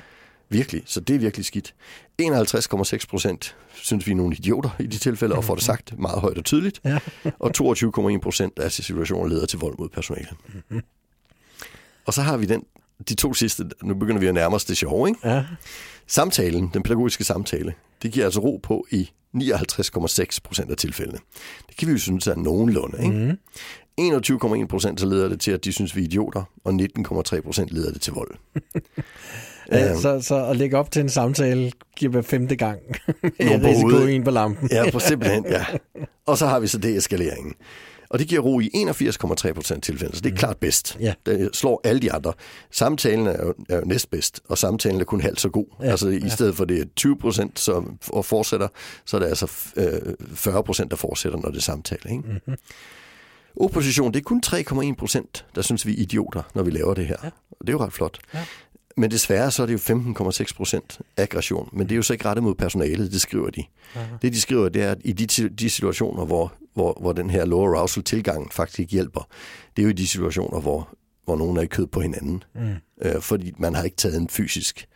Virkelig, 0.49 0.83
så 0.85 0.99
det 0.99 1.15
er 1.15 1.19
virkelig 1.19 1.45
skidt. 1.45 1.75
51,6 2.21 3.07
procent 3.09 3.55
synes 3.73 4.07
vi 4.07 4.11
er 4.11 4.15
nogle 4.15 4.35
idioter 4.35 4.69
i 4.79 4.85
de 4.85 4.97
tilfælde, 4.97 5.35
og 5.35 5.43
får 5.43 5.55
det 5.55 5.63
sagt 5.63 5.99
meget 5.99 6.21
højt 6.21 6.37
og 6.37 6.45
tydeligt. 6.45 6.81
Ja. 6.85 6.99
Og 7.39 7.51
22,1 7.61 8.19
procent 8.19 8.59
af 8.59 8.71
situationer 8.71 9.27
leder 9.27 9.45
til 9.45 9.59
vold 9.59 9.75
mod 9.79 9.89
personale. 9.89 10.27
Og 12.05 12.13
så 12.13 12.21
har 12.21 12.37
vi 12.37 12.45
den, 12.45 12.63
de 13.09 13.15
to 13.15 13.33
sidste, 13.33 13.69
nu 13.83 13.93
begynder 13.93 14.19
vi 14.19 14.27
at 14.27 14.33
nærme 14.33 14.55
os 14.55 14.65
det 14.65 14.77
sjove, 14.77 15.07
ikke? 15.07 15.29
Ja. 15.29 15.45
Samtalen, 16.07 16.69
den 16.73 16.83
pædagogiske 16.83 17.23
samtale, 17.23 17.73
det 18.01 18.11
giver 18.11 18.25
altså 18.25 18.39
ro 18.39 18.59
på 18.63 18.87
i 18.91 19.09
59,6 19.37 20.37
procent 20.43 20.71
af 20.71 20.77
tilfældene. 20.77 21.19
Det 21.69 21.77
kan 21.77 21.87
vi 21.87 21.93
jo 21.93 21.99
synes 21.99 22.27
er 22.27 22.35
nogenlunde, 22.35 23.03
ikke? 23.03 23.15
Mm. 23.15 23.37
21,1 24.61 24.67
procent 24.67 24.99
så 24.99 25.05
leder 25.05 25.29
det 25.29 25.39
til, 25.39 25.51
at 25.51 25.65
de 25.65 25.71
synes, 25.71 25.95
vi 25.95 26.01
er 26.01 26.05
idioter, 26.05 26.43
og 26.63 26.73
19,3 26.99 27.41
procent 27.41 27.71
leder 27.71 27.91
det 27.91 28.01
til 28.01 28.13
vold. 28.13 28.35
Ja, 29.71 29.89
Øhm, 29.91 30.01
så, 30.01 30.21
så 30.21 30.45
at 30.45 30.55
lægge 30.57 30.77
op 30.77 30.91
til 30.91 30.99
en 30.99 31.09
samtale 31.09 31.71
giver 31.95 32.11
hver 32.11 32.21
femte 32.21 32.55
gang 32.55 32.79
Nogen 33.39 33.61
på 33.61 33.67
hovedet. 33.67 34.15
en 34.15 34.23
på 34.23 34.31
lampen. 34.31 34.69
Ja, 34.71 34.91
på 34.91 34.99
simpelthen, 34.99 35.45
ja. 35.49 35.65
Og 36.25 36.37
så 36.37 36.45
har 36.45 36.59
vi 36.59 36.67
så 36.67 36.77
deeskaleringen. 36.77 37.53
Og 38.09 38.19
det 38.19 38.27
giver 38.27 38.41
ro 38.41 38.59
i 38.59 38.69
81,3 38.75 39.51
procent 39.53 39.83
tilfælde, 39.83 40.15
så 40.15 40.21
det 40.21 40.31
er 40.33 40.35
klart 40.35 40.57
bedst. 40.57 40.97
Ja. 40.99 41.13
Det 41.25 41.49
slår 41.53 41.81
alle 41.83 42.01
de 42.01 42.11
andre. 42.13 42.33
Samtalen 42.71 43.27
er 43.27 43.45
jo, 43.45 43.53
er 43.69 43.75
jo 43.75 43.81
næstbedst, 43.85 44.41
og 44.49 44.57
samtalen 44.57 45.01
er 45.01 45.05
kun 45.05 45.21
halvt 45.21 45.41
så 45.41 45.49
god. 45.49 45.65
Ja, 45.81 45.89
altså 45.89 46.09
i 46.09 46.19
ja. 46.23 46.29
stedet 46.29 46.55
for 46.55 46.65
det 46.65 46.81
er 46.81 46.85
20 46.95 47.17
procent, 47.17 47.59
som 47.59 47.97
og 48.09 48.25
fortsætter, 48.25 48.67
så 49.05 49.17
er 49.17 49.21
det 49.21 49.27
altså 49.27 49.51
øh, 49.75 50.13
40 50.33 50.63
procent, 50.63 50.91
der 50.91 50.97
fortsætter, 50.97 51.39
når 51.39 51.49
det 51.49 51.57
er 51.57 51.61
samtale. 51.61 52.11
Ikke? 52.11 52.23
Mm-hmm. 52.27 52.55
Opposition, 53.59 54.13
det 54.13 54.19
er 54.19 54.23
kun 54.23 54.41
3,1 54.45 54.95
procent, 54.95 55.45
der 55.55 55.61
synes, 55.61 55.85
vi 55.85 55.91
er 55.91 56.01
idioter, 56.01 56.41
når 56.55 56.63
vi 56.63 56.71
laver 56.71 56.93
det 56.93 57.07
her. 57.07 57.15
Ja. 57.23 57.29
Og 57.51 57.57
det 57.61 57.69
er 57.69 57.73
jo 57.73 57.83
ret 57.85 57.93
flot. 57.93 58.17
Ja. 58.33 58.39
Men 58.97 59.11
desværre 59.11 59.51
så 59.51 59.61
er 59.61 59.65
det 59.65 59.73
jo 59.89 59.95
15,6 59.95 60.55
procent 60.55 60.99
aggression. 61.17 61.69
Men 61.73 61.89
det 61.89 61.91
er 61.91 61.95
jo 61.95 62.01
så 62.01 62.13
ikke 62.13 62.25
rettet 62.25 62.43
mod 62.43 62.55
personalet, 62.55 63.11
det 63.11 63.21
skriver 63.21 63.49
de. 63.49 63.63
Aha. 63.95 64.15
Det 64.21 64.33
de 64.33 64.41
skriver, 64.41 64.69
det 64.69 64.83
er, 64.83 64.91
at 64.91 64.97
i 65.03 65.13
de, 65.13 65.49
de 65.49 65.69
situationer, 65.69 66.25
hvor, 66.25 66.53
hvor, 66.73 66.97
hvor 67.01 67.13
den 67.13 67.29
her 67.29 67.45
low 67.45 67.59
arousal 67.59 68.03
tilgang 68.03 68.53
faktisk 68.53 68.91
hjælper, 68.91 69.27
det 69.75 69.81
er 69.81 69.83
jo 69.83 69.89
i 69.89 69.93
de 69.93 70.07
situationer, 70.07 70.59
hvor, 70.59 70.89
hvor 71.25 71.35
nogen 71.35 71.57
er 71.57 71.61
i 71.61 71.65
kød 71.65 71.87
på 71.87 72.01
hinanden. 72.01 72.43
Mm. 72.55 72.73
Øh, 73.01 73.21
fordi 73.21 73.53
man 73.57 73.75
har 73.75 73.83
ikke 73.83 73.97
taget 73.97 74.17
en 74.17 74.29
fysisk... 74.29 74.87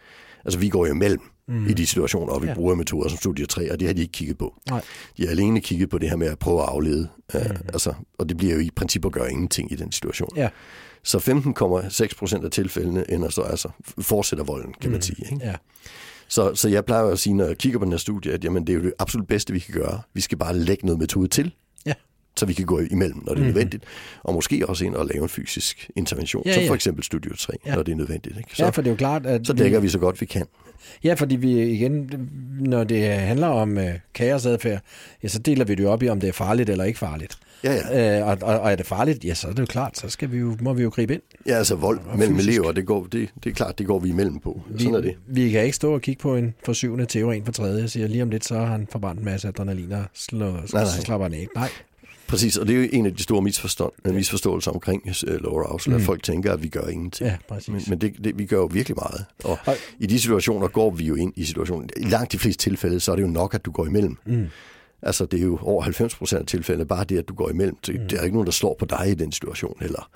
Altså 0.46 0.60
vi 0.60 0.70
går 0.70 0.86
jo 0.86 0.94
imellem 0.94 1.22
mm. 1.52 1.68
i 1.70 1.74
de 1.74 1.86
situationer, 1.88 2.34
og 2.34 2.42
vi 2.42 2.48
Ja. 2.48 2.54
bruger 2.54 2.76
metoder 2.76 3.10
som 3.10 3.18
studie 3.18 3.46
3, 3.46 3.72
og 3.72 3.80
det 3.80 3.88
har 3.88 3.94
de 3.94 4.02
ikke 4.02 4.12
kigget 4.12 4.38
på. 4.38 4.54
Nej. 4.70 4.82
De 5.18 5.24
har 5.24 5.30
alene 5.32 5.62
kigget 5.62 5.90
på 5.90 5.98
det 5.98 6.10
her 6.10 6.16
med 6.16 6.28
at 6.28 6.40
prøve 6.40 6.62
at 6.62 6.68
aflede. 6.70 7.08
Mm. 7.34 7.40
Øh, 7.40 7.50
altså, 7.74 7.94
og 8.18 8.30
det 8.30 8.38
bliver 8.38 8.54
jo 8.54 8.60
i 8.60 8.70
princippet 8.76 9.10
at 9.10 9.14
gøre 9.14 9.32
ingenting 9.32 9.72
i 9.72 9.76
den 9.76 9.92
situation. 9.92 10.30
Ja. 10.36 10.50
Så 11.04 11.18
15,6 11.20 12.16
procent 12.18 12.46
af 12.46 12.52
tilfældene 12.52 13.12
ender 13.12 13.30
så 13.30 13.42
altså 13.42 13.70
fortsætter 14.02 14.46
volden, 14.46 14.74
kan 14.82 14.90
man 14.92 14.98
Mm. 14.98 15.02
sige. 15.02 15.26
Ikke? 15.34 15.46
Ja. 15.46 15.56
Så, 16.28 16.56
så 16.56 16.70
jeg 16.70 16.86
plejer 16.86 17.04
at 17.04 17.20
sige, 17.20 17.34
når 17.34 17.46
jeg 17.46 17.58
kigger 17.58 17.80
på 17.80 17.86
den 17.86 17.92
her 17.94 17.98
studie, 18.00 18.32
at 18.32 18.44
jamen, 18.44 18.68
det 18.68 18.74
er 18.74 18.78
jo 18.78 18.84
det 18.84 18.94
absolut 19.00 19.28
bedste, 19.28 19.54
vi 19.54 19.60
kan 19.60 19.74
gøre. 19.74 20.02
Vi 20.14 20.22
skal 20.22 20.38
bare 20.38 20.58
lægge 20.58 20.86
noget 20.86 21.00
metode 21.00 21.28
til, 21.28 21.54
Ja. 21.86 21.94
så 22.38 22.46
vi 22.46 22.54
kan 22.54 22.66
gå 22.66 22.80
imellem, 22.80 23.18
når 23.18 23.24
det 23.24 23.30
er 23.30 23.36
mm-hmm. 23.36 23.46
nødvendigt. 23.48 23.84
Og 24.24 24.34
måske 24.34 24.70
også 24.70 24.86
ind 24.86 24.96
og 24.96 25.06
lave 25.06 25.24
en 25.24 25.30
fysisk 25.30 25.90
intervention, 25.96 26.44
Ja, 26.46 26.52
ja, 26.52 26.56
som 26.58 26.68
for 26.68 26.76
eksempel 26.76 27.04
Studio 27.04 27.36
3, 27.36 27.54
Ja. 27.66 27.70
ja. 27.70 27.76
når 27.76 27.84
det 27.84 27.92
er 27.92 27.96
nødvendigt. 27.96 28.38
Ikke? 28.38 28.50
Så, 28.56 28.64
ja, 28.64 28.70
for 28.70 28.82
det 28.82 28.90
er 28.90 28.92
jo 28.92 28.98
klart, 28.98 29.26
at... 29.26 29.48
så 29.48 29.54
dækker 29.54 29.80
vi 29.80 29.90
så 29.90 30.00
godt 30.00 30.22
vi 30.22 30.26
kan. 30.26 30.46
Ja, 31.04 31.14
fordi 31.14 31.36
vi 31.36 31.62
igen, 31.64 32.10
når 32.60 32.84
det 32.84 33.04
handler 33.06 33.48
om 33.48 33.78
øh, 33.78 33.94
kaosadfærd, 34.14 34.82
ja, 35.24 35.28
så 35.28 35.40
deler 35.40 35.66
vi 35.66 35.76
det 35.76 35.84
jo 35.84 35.92
op 35.92 36.04
i, 36.04 36.10
om 36.10 36.20
det 36.20 36.28
er 36.30 36.34
farligt 36.34 36.70
eller 36.70 36.84
ikke 36.84 37.00
farligt. 37.00 37.38
Ja, 37.64 37.74
ja. 37.92 38.20
Øh, 38.22 38.28
og, 38.28 38.38
og, 38.42 38.60
og 38.60 38.72
er 38.72 38.76
det 38.76 38.86
farligt, 38.86 39.26
ja, 39.26 39.34
så 39.34 39.48
er 39.48 39.52
det 39.52 39.60
jo 39.60 39.66
klart, 39.66 39.98
så 39.98 40.10
skal 40.10 40.32
vi 40.32 40.38
jo, 40.38 40.58
må 40.62 40.74
vi 40.74 40.84
jo 40.84 40.90
gribe 40.90 41.14
ind. 41.14 41.22
ja 41.48 41.54
altså 41.54 41.76
vold 41.76 42.00
Og 42.08 42.18
mellem 42.18 42.36
fysisk. 42.36 42.50
elever, 42.58 42.72
det, 42.72 42.86
går, 42.86 43.08
det, 43.12 43.30
det 43.44 43.50
er 43.50 43.54
klart, 43.54 43.78
det 43.80 43.88
går 43.88 44.00
vi 44.00 44.10
imellem 44.10 44.40
på. 44.40 44.62
Vi, 44.70 44.80
Sådan 44.84 44.96
er 44.96 45.02
det. 45.02 45.16
vi 45.28 45.50
kan 45.52 45.64
ikke 45.64 45.76
stå 45.76 45.94
og 45.94 46.02
kigge 46.02 46.22
på 46.22 46.36
en 46.36 46.54
for 46.66 46.74
syvende 46.74 47.06
til 47.06 47.22
en 47.24 47.46
for 47.46 47.52
tredje 47.52 47.84
og 47.84 47.90
siger, 47.90 48.08
lige 48.08 48.24
om 48.24 48.30
lidt, 48.30 48.46
så 48.46 48.58
har 48.58 48.66
han 48.66 48.88
forbrændt 48.92 49.20
en 49.20 49.26
masse 49.26 49.48
adrenalin 49.48 49.92
og 49.92 50.04
slår, 50.14 50.52
nej, 50.52 50.62
nej. 50.74 50.86
så 50.86 51.02
slapper 51.02 51.26
han 51.26 51.34
af. 51.34 51.48
Nej, 51.56 51.70
Præcis, 52.32 52.58
og 52.58 52.68
det 52.68 52.76
er 52.76 52.80
jo 52.84 52.88
en 52.94 53.06
af 53.06 53.16
de 53.16 53.24
store 53.24 53.42
misforstånd, 53.42 53.92
misforståelser 54.06 54.72
omkring 54.72 55.04
uh, 55.28 55.34
lower 55.34 55.64
arousal, 55.64 55.92
mm. 55.92 55.96
Mm. 55.96 56.02
at 56.02 56.06
folk 56.06 56.24
tænker, 56.24 56.54
at 56.54 56.64
vi 56.64 56.68
gør 56.68 56.88
ingenting. 56.88 57.30
ja, 57.30 57.38
præcis. 57.48 57.68
Men, 57.70 57.82
men 57.88 58.02
det, 58.02 58.14
det, 58.24 58.38
vi 58.40 58.46
gør 58.46 58.58
jo 58.58 58.66
virkelig 58.66 58.96
meget. 58.98 59.26
Og 59.44 59.58
Og- 59.66 59.76
i 60.00 60.06
de 60.06 60.20
situationer 60.20 60.68
går 60.68 60.92
vi 60.92 61.06
jo 61.06 61.16
ind 61.16 61.34
i 61.36 61.44
situationen. 61.46 61.90
I 61.98 62.04
langt 62.04 62.32
de 62.32 62.40
fleste 62.40 62.64
tilfælde, 62.64 63.00
så 63.00 63.12
er 63.12 63.16
det 63.16 63.24
jo 63.24 63.28
nok, 63.28 63.54
at 63.54 63.66
du 63.66 63.72
går 63.72 63.86
imellem. 63.86 64.18
Mm. 64.26 64.48
Altså, 65.02 65.26
det 65.26 65.40
er 65.40 65.44
jo 65.44 65.60
over 65.62 65.82
90 65.84 66.16
procent 66.16 66.40
af 66.42 66.48
tilfældene, 66.48 66.86
bare 66.88 67.04
det, 67.04 67.18
at 67.18 67.28
du 67.28 67.34
går 67.34 67.50
imellem. 67.50 67.76
Det, 67.86 68.02
mm. 68.02 68.08
det 68.08 68.20
er 68.20 68.24
ikke 68.24 68.36
nogen, 68.36 68.46
der 68.46 68.52
slår 68.52 68.76
på 68.80 68.86
dig 68.86 69.08
i 69.10 69.14
den 69.14 69.32
situation 69.32 69.78
heller. 69.82 70.10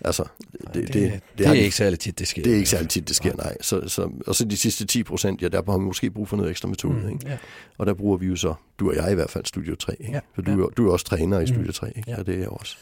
Altså, 0.00 0.24
det, 0.52 0.74
det, 0.74 0.74
det, 0.74 0.92
det, 0.94 1.20
det, 1.38 1.46
har 1.46 1.54
er 1.54 1.58
ikke 1.58 1.76
særlig 1.76 1.98
tit, 1.98 2.18
det 2.18 2.28
sker. 2.28 2.42
det 2.42 2.52
er 2.52 2.56
ikke 2.56 2.68
særlig 2.68 2.88
tit, 2.88 3.08
det 3.08 3.16
sker, 3.16 3.32
nej. 3.36 3.56
Så, 3.60 3.88
så, 3.88 4.10
og 4.26 4.34
så 4.34 4.44
de 4.44 4.56
sidste 4.56 4.86
10 4.86 5.02
procent, 5.02 5.42
ja, 5.42 5.48
der 5.48 5.62
har 5.70 5.78
vi 5.78 5.84
måske 5.84 6.10
brug 6.10 6.28
for 6.28 6.36
noget 6.36 6.50
ekstra 6.50 6.68
metode. 6.68 6.94
Mm. 7.02 7.08
Ikke? 7.08 7.28
Ja. 7.28 7.36
Og 7.78 7.86
der 7.86 7.94
bruger 7.94 8.16
vi 8.16 8.26
jo 8.26 8.36
så, 8.36 8.54
du 8.80 8.88
og 8.90 8.96
jeg 8.96 9.12
i 9.12 9.14
hvert 9.14 9.30
fald, 9.30 9.44
Studio 9.44 9.74
3. 9.76 9.92
Ikke? 10.00 10.12
Ja, 10.12 10.20
For 10.34 10.42
du, 10.42 10.50
ja. 10.50 10.56
er- 10.56 10.68
du 10.76 10.88
er 10.88 10.92
også 10.92 11.06
træner 11.06 11.40
i 11.40 11.46
Studio 11.46 11.72
3, 11.72 11.86
ikke? 11.96 12.10
Ja. 12.10 12.18
og 12.18 12.26
det 12.26 12.34
er 12.34 12.38
jeg 12.38 12.48
også. 12.48 12.76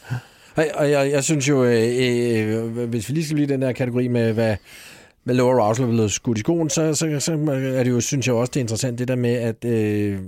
Og, 0.55 0.65
og 0.75 0.91
jeg, 0.91 1.11
jeg 1.11 1.23
synes 1.23 1.49
jo, 1.49 1.63
øh, 1.65 2.67
øh, 2.77 2.83
hvis 2.89 3.09
vi 3.09 3.13
lige 3.13 3.25
skal 3.25 3.35
blive 3.35 3.47
den 3.47 3.61
der 3.61 3.71
kategori 3.71 4.07
med, 4.07 4.33
hvad, 4.33 4.55
med 5.25 5.35
lower 5.35 5.61
arousal 5.63 5.85
er 5.85 5.89
blevet 5.89 6.11
skudt 6.11 6.37
i 6.37 6.41
skoen, 6.41 6.69
så, 6.69 6.93
så, 6.93 7.19
så 7.19 7.33
er 7.51 7.83
det 7.83 7.91
jo, 7.91 8.01
synes 8.01 8.27
jeg 8.27 8.35
også, 8.35 8.51
det 8.51 8.59
er 8.59 8.63
interessant, 8.63 8.99
det 8.99 9.07
der 9.07 9.15
med, 9.15 9.33
at, 9.35 9.65
øh, 9.65 10.19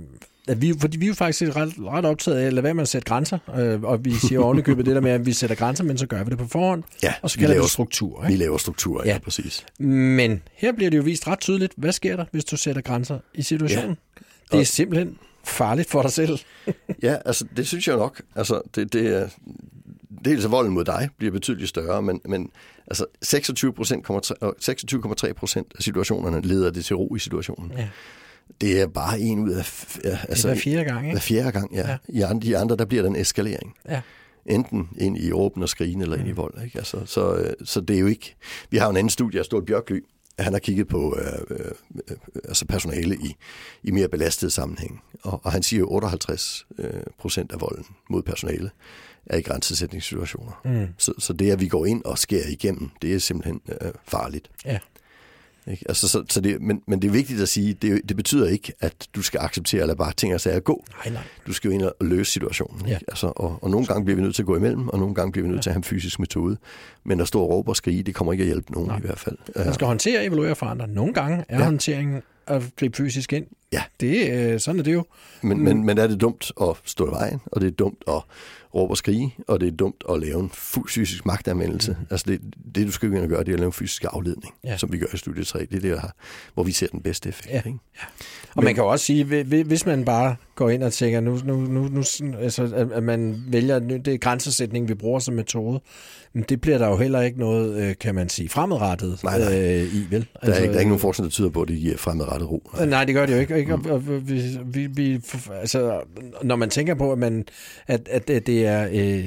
at 0.48 0.62
vi, 0.62 0.74
fordi 0.80 0.98
vi 0.98 1.04
er 1.04 1.08
jo 1.08 1.14
faktisk 1.14 1.56
ret, 1.56 1.72
ret 1.78 2.04
optaget 2.04 2.36
af 2.38 2.46
at 2.46 2.52
lade 2.52 2.64
være 2.64 2.74
med 2.74 2.82
at 2.82 2.88
sætte 2.88 3.06
grænser, 3.06 3.38
øh, 3.58 3.82
og 3.82 4.04
vi 4.04 4.12
siger 4.14 4.40
ovenikøbet 4.40 4.86
det 4.86 4.94
der 4.94 5.00
med, 5.00 5.10
at 5.10 5.26
vi 5.26 5.32
sætter 5.32 5.56
grænser, 5.56 5.84
men 5.84 5.98
så 5.98 6.06
gør 6.06 6.24
vi 6.24 6.30
det 6.30 6.38
på 6.38 6.46
forhånd, 6.46 6.82
Ja, 7.02 7.14
og 7.22 7.30
så 7.30 7.38
kalder 7.38 7.48
vi 7.48 7.54
laver, 7.54 7.62
det 7.62 7.70
struktur. 7.70 8.20
vi 8.26 8.26
Ikke? 8.32 8.38
laver 8.44 8.58
strukturer, 8.58 9.02
ja. 9.04 9.08
Ja. 9.08 9.14
ja, 9.14 9.18
præcis. 9.18 9.66
Men 9.78 10.42
her 10.54 10.72
bliver 10.72 10.90
det 10.90 10.98
jo 10.98 11.02
vist 11.02 11.26
ret 11.26 11.40
tydeligt, 11.40 11.72
hvad 11.76 11.92
sker 11.92 12.16
der, 12.16 12.24
hvis 12.32 12.44
du 12.44 12.56
sætter 12.56 12.82
grænser 12.82 13.18
i 13.34 13.42
situationen? 13.42 13.96
Det 14.52 14.60
er 14.60 14.64
simpelthen 14.64 15.16
farligt 15.44 15.90
for 15.90 16.02
dig 16.02 16.12
selv. 16.12 16.38
Ja, 17.02 17.16
altså 17.24 17.44
det 17.56 17.66
synes 17.66 17.88
jeg 17.88 17.96
nok. 17.96 18.22
Altså 18.36 18.60
det, 18.74 18.92
det 18.92 19.06
er, 19.16 19.28
dels 20.24 20.50
volden 20.50 20.72
mod 20.74 20.84
dig 20.84 21.08
bliver 21.18 21.32
betydeligt 21.32 21.68
større, 21.68 22.02
men, 22.02 22.20
men 22.24 22.50
altså 22.86 23.06
26 23.22 23.72
26,3 23.78 25.32
procent 25.32 25.72
af 25.76 25.82
situationerne 25.82 26.40
leder 26.40 26.70
det 26.70 26.84
til 26.84 26.96
ro 26.96 27.14
i 27.14 27.18
situationen. 27.18 27.72
Ja. 27.76 27.88
Det 28.60 28.80
er 28.80 28.86
bare 28.86 29.20
en 29.20 29.38
ud 29.38 29.50
af... 29.50 29.96
Ja, 30.04 30.10
Altså, 30.10 30.26
altså, 30.28 30.48
det 30.48 30.52
er 30.52 30.54
hver 30.54 30.62
fjerde 30.62 30.84
gang, 30.84 31.00
hver 31.00 31.08
ikke? 31.10 31.20
fjerde 31.20 31.52
gang, 31.52 31.74
ja. 31.74 31.88
Ja. 31.90 31.96
I 32.08 32.20
andre, 32.20 32.46
de 32.48 32.58
andre, 32.58 32.76
der 32.76 32.84
bliver 32.84 33.02
der 33.02 33.10
en 33.10 33.16
eskalering. 33.16 33.74
Ja. 33.88 34.00
Enten 34.46 34.88
ind 34.98 35.18
i 35.18 35.32
råben 35.32 35.62
og 35.62 35.68
skrigen, 35.68 36.02
eller 36.02 36.16
ind 36.16 36.24
Mm. 36.24 36.30
i 36.30 36.32
vold. 36.32 36.64
Ikke? 36.64 36.78
Altså, 36.78 37.02
så, 37.06 37.34
øh, 37.34 37.52
så 37.64 37.80
det 37.80 37.96
er 37.96 38.00
jo 38.00 38.06
ikke... 38.06 38.36
Vi 38.70 38.76
har 38.76 38.84
jo 38.84 38.90
en 38.90 38.96
anden 38.96 39.10
studie 39.10 39.38
af 39.38 39.44
Stål 39.44 39.64
Bjørkly, 39.66 40.04
han 40.38 40.52
har 40.52 40.60
kigget 40.60 40.88
på 40.88 41.18
øh, 41.18 41.56
øh, 41.58 42.16
altså 42.44 42.66
personale 42.66 43.16
i, 43.16 43.36
i 43.82 43.90
mere 43.90 44.08
belastede 44.08 44.50
sammenhæng. 44.50 45.00
Og, 45.22 45.40
og 45.44 45.52
han 45.52 45.62
siger 45.62 45.80
jo, 45.80 45.88
58 45.90 46.66
øh, 46.78 46.90
procent 47.18 47.52
af 47.52 47.60
volden 47.60 47.86
mod 48.10 48.22
personale 48.22 48.70
er 49.26 49.36
i 49.38 49.40
grænsesætningssituationer. 49.42 50.60
Mm. 50.64 50.86
Så, 50.98 51.12
så 51.18 51.32
det, 51.32 51.50
at 51.50 51.60
vi 51.60 51.68
går 51.68 51.86
ind 51.86 52.04
og 52.04 52.18
skærer 52.18 52.48
igennem, 52.48 52.90
det 53.02 53.14
er 53.14 53.18
simpelthen 53.18 53.60
øh, 53.80 53.90
farligt. 54.08 54.50
Ja. 54.64 54.78
Ikke? 55.66 55.84
Altså, 55.88 56.08
så, 56.08 56.24
så 56.30 56.40
det, 56.40 56.62
men, 56.62 56.82
men 56.86 57.02
det 57.02 57.08
er 57.08 57.12
vigtigt 57.12 57.40
at 57.42 57.48
sige, 57.48 57.74
det, 57.74 58.00
det 58.08 58.16
betyder 58.16 58.48
ikke, 58.48 58.72
at 58.80 59.08
du 59.14 59.22
skal 59.22 59.40
acceptere 59.40 59.80
eller 59.80 59.94
bare 59.94 60.12
ting 60.12 60.34
og 60.34 60.40
sager 60.40 60.60
gå. 60.60 60.84
Nej, 61.04 61.12
nej. 61.14 61.22
Du 61.46 61.52
skal 61.52 61.68
jo 61.68 61.74
ind 61.74 61.82
og 61.82 61.94
løse 62.00 62.32
situationen. 62.32 62.86
Ja. 62.86 62.94
Ikke? 62.94 63.04
Altså, 63.08 63.32
og, 63.36 63.58
og 63.62 63.70
nogle 63.70 63.86
gange 63.86 64.04
bliver 64.04 64.16
vi 64.16 64.22
nødt 64.22 64.34
til 64.34 64.42
at 64.42 64.46
gå 64.46 64.56
imellem, 64.56 64.88
og 64.88 64.98
nogle 64.98 65.14
gange 65.14 65.32
bliver 65.32 65.42
vi 65.42 65.48
nødt 65.48 65.58
ja. 65.58 65.62
til 65.62 65.70
at 65.70 65.74
have 65.74 65.78
en 65.78 65.84
fysisk 65.84 66.18
metode. 66.20 66.56
Men 67.04 67.20
at 67.20 67.28
stå 67.28 67.40
og 67.42 67.48
råbe 67.48 67.70
og 67.70 67.76
skrige, 67.76 68.02
det 68.02 68.14
kommer 68.14 68.32
ikke 68.32 68.42
at 68.42 68.46
hjælpe 68.48 68.72
nogen 68.72 68.88
Nej. 68.88 68.98
i 68.98 69.00
hvert 69.00 69.18
fald. 69.18 69.36
Man 69.64 69.74
skal 69.74 69.86
håndtere 69.86 70.18
og 70.18 70.26
evaluere 70.26 70.54
for 70.56 70.66
andre. 70.66 70.88
Nogle 70.88 71.14
gange 71.14 71.36
er 71.38 71.44
Ja. 71.50 71.58
ja. 71.58 71.64
håndteringen 71.64 72.22
at 72.46 72.62
gribe 72.76 72.96
fysisk 72.96 73.32
ind. 73.32 73.46
Ja. 73.72 73.82
Det, 74.00 74.30
øh, 74.32 74.60
sådan 74.60 74.78
er 74.78 74.84
det 74.84 74.92
jo. 74.92 75.04
Men, 75.42 75.64
men, 75.64 75.84
men 75.84 75.98
er 75.98 76.06
det 76.06 76.20
dumt 76.20 76.52
at 76.62 76.76
stå 76.84 77.06
i 77.08 77.10
vejen, 77.10 77.40
og 77.46 77.60
det 77.60 77.66
er 77.66 77.70
dumt 77.70 78.02
at 78.08 78.22
råbe 78.74 78.92
og 78.92 78.96
skrige, 78.96 79.34
og 79.48 79.60
det 79.60 79.66
er 79.68 79.72
dumt 79.76 80.04
at 80.10 80.20
lave 80.20 80.40
en 80.40 80.50
fuld 80.54 80.90
fysisk 80.90 81.26
magtanvendelse. 81.26 81.90
Mm. 82.00 82.06
Altså 82.10 82.24
det, 82.28 82.40
det, 82.74 82.86
du 82.86 82.92
skal 82.92 83.08
ind 83.12 83.18
og 83.18 83.28
gøre, 83.28 83.40
det 83.40 83.48
er 83.48 83.52
at 83.52 83.58
lave 83.60 83.66
en 83.68 83.72
fysisk 83.72 84.04
afledning, 84.12 84.54
Ja. 84.64 84.70
ja. 84.70 84.76
som 84.76 84.92
vi 84.92 84.98
gør 84.98 85.06
i 85.14 85.16
studie 85.16 85.44
3. 85.44 85.58
Det 85.58 85.74
er 85.74 85.80
det, 85.80 86.00
har- 86.00 86.14
hvor 86.54 86.62
vi 86.62 86.72
ser 86.72 86.86
den 86.86 87.00
bedste 87.02 87.28
effekt. 87.28 87.50
Ja. 87.54 87.56
Ikke? 87.66 87.68
Og 87.68 87.76
men, 88.56 88.64
man 88.64 88.74
kan 88.74 88.84
jo 88.84 88.88
også 88.90 89.04
sige, 89.04 89.24
hvi- 89.24 89.42
hvi- 89.42 89.62
hvis 89.62 89.86
man 89.86 90.04
bare 90.04 90.36
går 90.54 90.70
ind 90.70 90.82
og 90.82 90.92
tænker, 90.92 91.20
nu, 91.20 91.38
nu, 91.44 91.56
nu, 91.60 91.88
nu 91.88 92.02
altså, 92.38 92.62
at- 92.74 92.92
at 92.92 93.02
man 93.02 93.44
vælger, 93.48 93.78
det 93.78 94.08
er 94.08 94.18
grænsesætning, 94.18 94.88
vi 94.88 94.94
bruger 94.94 95.18
som 95.20 95.34
metode, 95.34 95.80
men 96.32 96.44
det 96.48 96.60
bliver 96.60 96.78
der 96.78 96.88
jo 96.88 96.96
heller 96.96 97.20
ikke 97.20 97.38
noget, 97.38 97.82
øh, 97.82 97.94
kan 98.00 98.14
man 98.14 98.28
sige, 98.28 98.48
fremadrettet 98.48 99.20
Nej, 99.24 99.38
nej. 99.38 99.60
Øh, 99.60 99.94
i, 99.94 100.06
vel? 100.10 100.26
Der, 100.42 100.52
er 100.52 100.56
ikke, 100.58 100.68
der 100.68 100.74
er 100.74 100.78
ikke 100.78 100.88
nogen 100.90 101.00
forskning, 101.00 101.24
der 101.24 101.30
tyder 101.30 101.50
på, 101.50 101.62
at 101.62 101.68
det 101.68 101.78
giver 101.78 101.96
fremadrettet 101.96 102.50
ro. 102.50 102.70
Øh, 102.80 102.86
Nej, 102.88 103.04
det 103.04 103.14
gør 103.14 103.26
det 103.26 103.34
jo 103.34 103.38
ikke. 103.40 103.58
ikke? 103.58 103.74
Og, 103.74 103.80
og, 103.90 104.28
vi, 104.28 104.58
vi, 104.64 104.86
vi, 104.86 105.20
altså, 105.52 106.00
når 106.42 106.56
man 106.56 106.70
tænker 106.70 106.94
på, 106.94 107.12
at, 107.12 107.18
man, 107.18 107.44
at, 107.86 108.08
at 108.08 108.28
det 108.28 108.59
er 108.64 108.88
øh, 108.92 109.24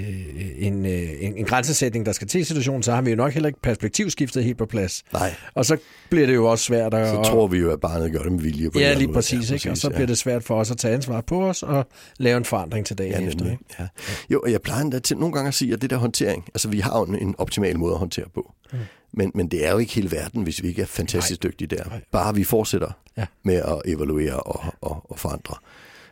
en, 0.58 0.86
øh, 0.86 1.10
en, 1.20 1.38
en 1.38 1.46
grænsesætning, 1.46 2.06
der 2.06 2.12
skal 2.12 2.28
til 2.28 2.46
situationen, 2.46 2.84
så 2.84 2.92
har 2.94 3.02
vi 3.02 3.10
jo 3.10 3.16
nok 3.16 3.32
heller 3.34 3.48
ikke 3.48 3.62
perspektivskiftet 3.62 4.44
helt 4.44 4.58
på 4.58 4.66
plads. 4.66 5.04
Nej, 5.14 5.36
Og 5.54 5.66
så 5.66 5.78
bliver 6.10 6.26
det 6.28 6.34
jo 6.36 6.46
også 6.46 6.66
svært 6.66 6.94
at... 6.94 7.08
så 7.10 7.22
tror 7.32 7.48
vi 7.48 7.58
jo, 7.58 7.72
at 7.72 7.80
barnet 7.80 8.12
gør 8.12 8.20
det 8.20 8.32
med 8.32 8.40
vilje. 8.40 8.72
På 8.72 8.80
Ja, 8.80 8.94
lige 8.94 9.14
præcis, 9.14 9.34
måde. 9.50 9.54
ikke? 9.54 9.72
Og 9.72 9.78
så 9.78 9.90
bliver 9.90 10.08
det 10.08 10.18
svært 10.18 10.44
for 10.44 10.60
os 10.60 10.72
at 10.72 10.78
tage 10.78 10.94
ansvar 10.94 11.22
på 11.22 11.44
os 11.50 11.64
og 11.64 11.88
lave 12.18 12.38
en 12.38 12.46
forandring 12.46 12.86
til 12.86 12.98
dagen 12.98 13.22
Ja, 13.22 13.28
efter. 13.28 13.52
Ikke? 13.52 13.64
Ja. 13.80 13.88
Jo, 14.30 14.42
og 14.44 14.52
jeg 14.52 14.62
plejer 14.62 14.82
endda 14.82 15.00
til 15.00 15.18
nogle 15.18 15.34
gange 15.34 15.48
at 15.48 15.54
sige, 15.54 15.74
at 15.74 15.82
det 15.82 15.90
der 15.90 15.98
håndtering, 15.98 16.46
altså 16.48 16.70
vi 16.70 16.80
har 16.80 17.00
jo 17.00 17.06
en, 17.06 17.16
en 17.28 17.36
optimal 17.38 17.80
måde 17.80 17.94
at 17.94 18.00
håndtere 18.00 18.26
på. 18.36 18.54
Mm. 18.74 18.78
Men, 19.14 19.32
men 19.36 19.48
det 19.48 19.68
er 19.68 19.72
jo 19.72 19.78
ikke 19.78 19.94
hele 19.94 20.12
verden, 20.12 20.44
hvis 20.44 20.64
vi 20.64 20.68
ikke 20.68 20.82
er 20.82 20.86
fantastisk 20.86 21.44
dygtige 21.44 21.68
der. 21.68 21.84
Nej. 21.84 22.02
Bare 22.12 22.36
vi 22.36 22.44
fortsætter 22.44 22.92
Ja. 23.18 23.26
med 23.44 23.56
at 23.56 23.82
evaluere 23.86 24.40
og, 24.40 24.64
og, 24.82 25.12
og 25.12 25.20
forandre. 25.20 25.56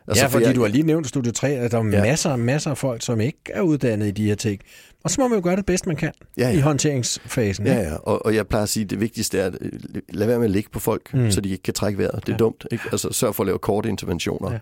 Altså, 0.08 0.22
ja, 0.22 0.26
for 0.26 0.30
fordi 0.32 0.44
jeg- 0.46 0.54
du 0.54 0.60
har 0.60 0.68
lige 0.68 0.82
nævnt 0.82 1.06
Studio 1.08 1.32
3, 1.32 1.48
at 1.48 1.72
der 1.72 1.78
er 1.78 1.84
Ja. 1.84 2.00
masser 2.02 2.30
og 2.30 2.38
masser 2.40 2.70
af 2.70 2.78
folk, 2.78 3.02
som 3.02 3.20
ikke 3.20 3.38
er 3.50 3.60
uddannet 3.60 4.06
i 4.06 4.10
de 4.10 4.24
her 4.26 4.34
ting. 4.34 4.60
Og 5.04 5.10
så 5.10 5.20
må 5.20 5.28
man 5.28 5.38
jo 5.38 5.44
gøre 5.44 5.56
det 5.56 5.66
bedst, 5.66 5.86
man 5.86 5.96
kan 5.96 6.12
Ja, 6.38 6.48
ja. 6.50 6.56
i 6.56 6.60
håndteringsfasen. 6.60 7.66
Ja, 7.66 7.74
ja, 7.80 7.94
og, 7.96 8.26
og 8.26 8.34
jeg 8.34 8.46
plejer 8.48 8.62
at 8.62 8.68
sige, 8.68 8.84
at 8.84 8.90
det 8.90 9.00
vigtigste 9.00 9.38
er, 9.38 9.46
at 9.46 9.56
øh, 9.60 9.72
lad 10.08 10.26
være 10.26 10.38
med 10.38 10.44
at 10.46 10.50
ligge 10.50 10.70
på 10.70 10.78
folk, 10.80 11.14
mm. 11.14 11.30
så 11.30 11.40
de 11.40 11.48
ikke 11.48 11.62
kan 11.62 11.74
trække 11.74 11.98
vejret. 11.98 12.20
Det 12.26 12.28
er 12.28 12.32
ja. 12.32 12.36
dumt. 12.36 12.66
Ikke? 12.70 12.84
Altså 12.92 13.08
sørg 13.12 13.34
for 13.34 13.42
at 13.42 13.46
lave 13.46 13.58
korte 13.58 13.88
interventioner. 13.88 14.52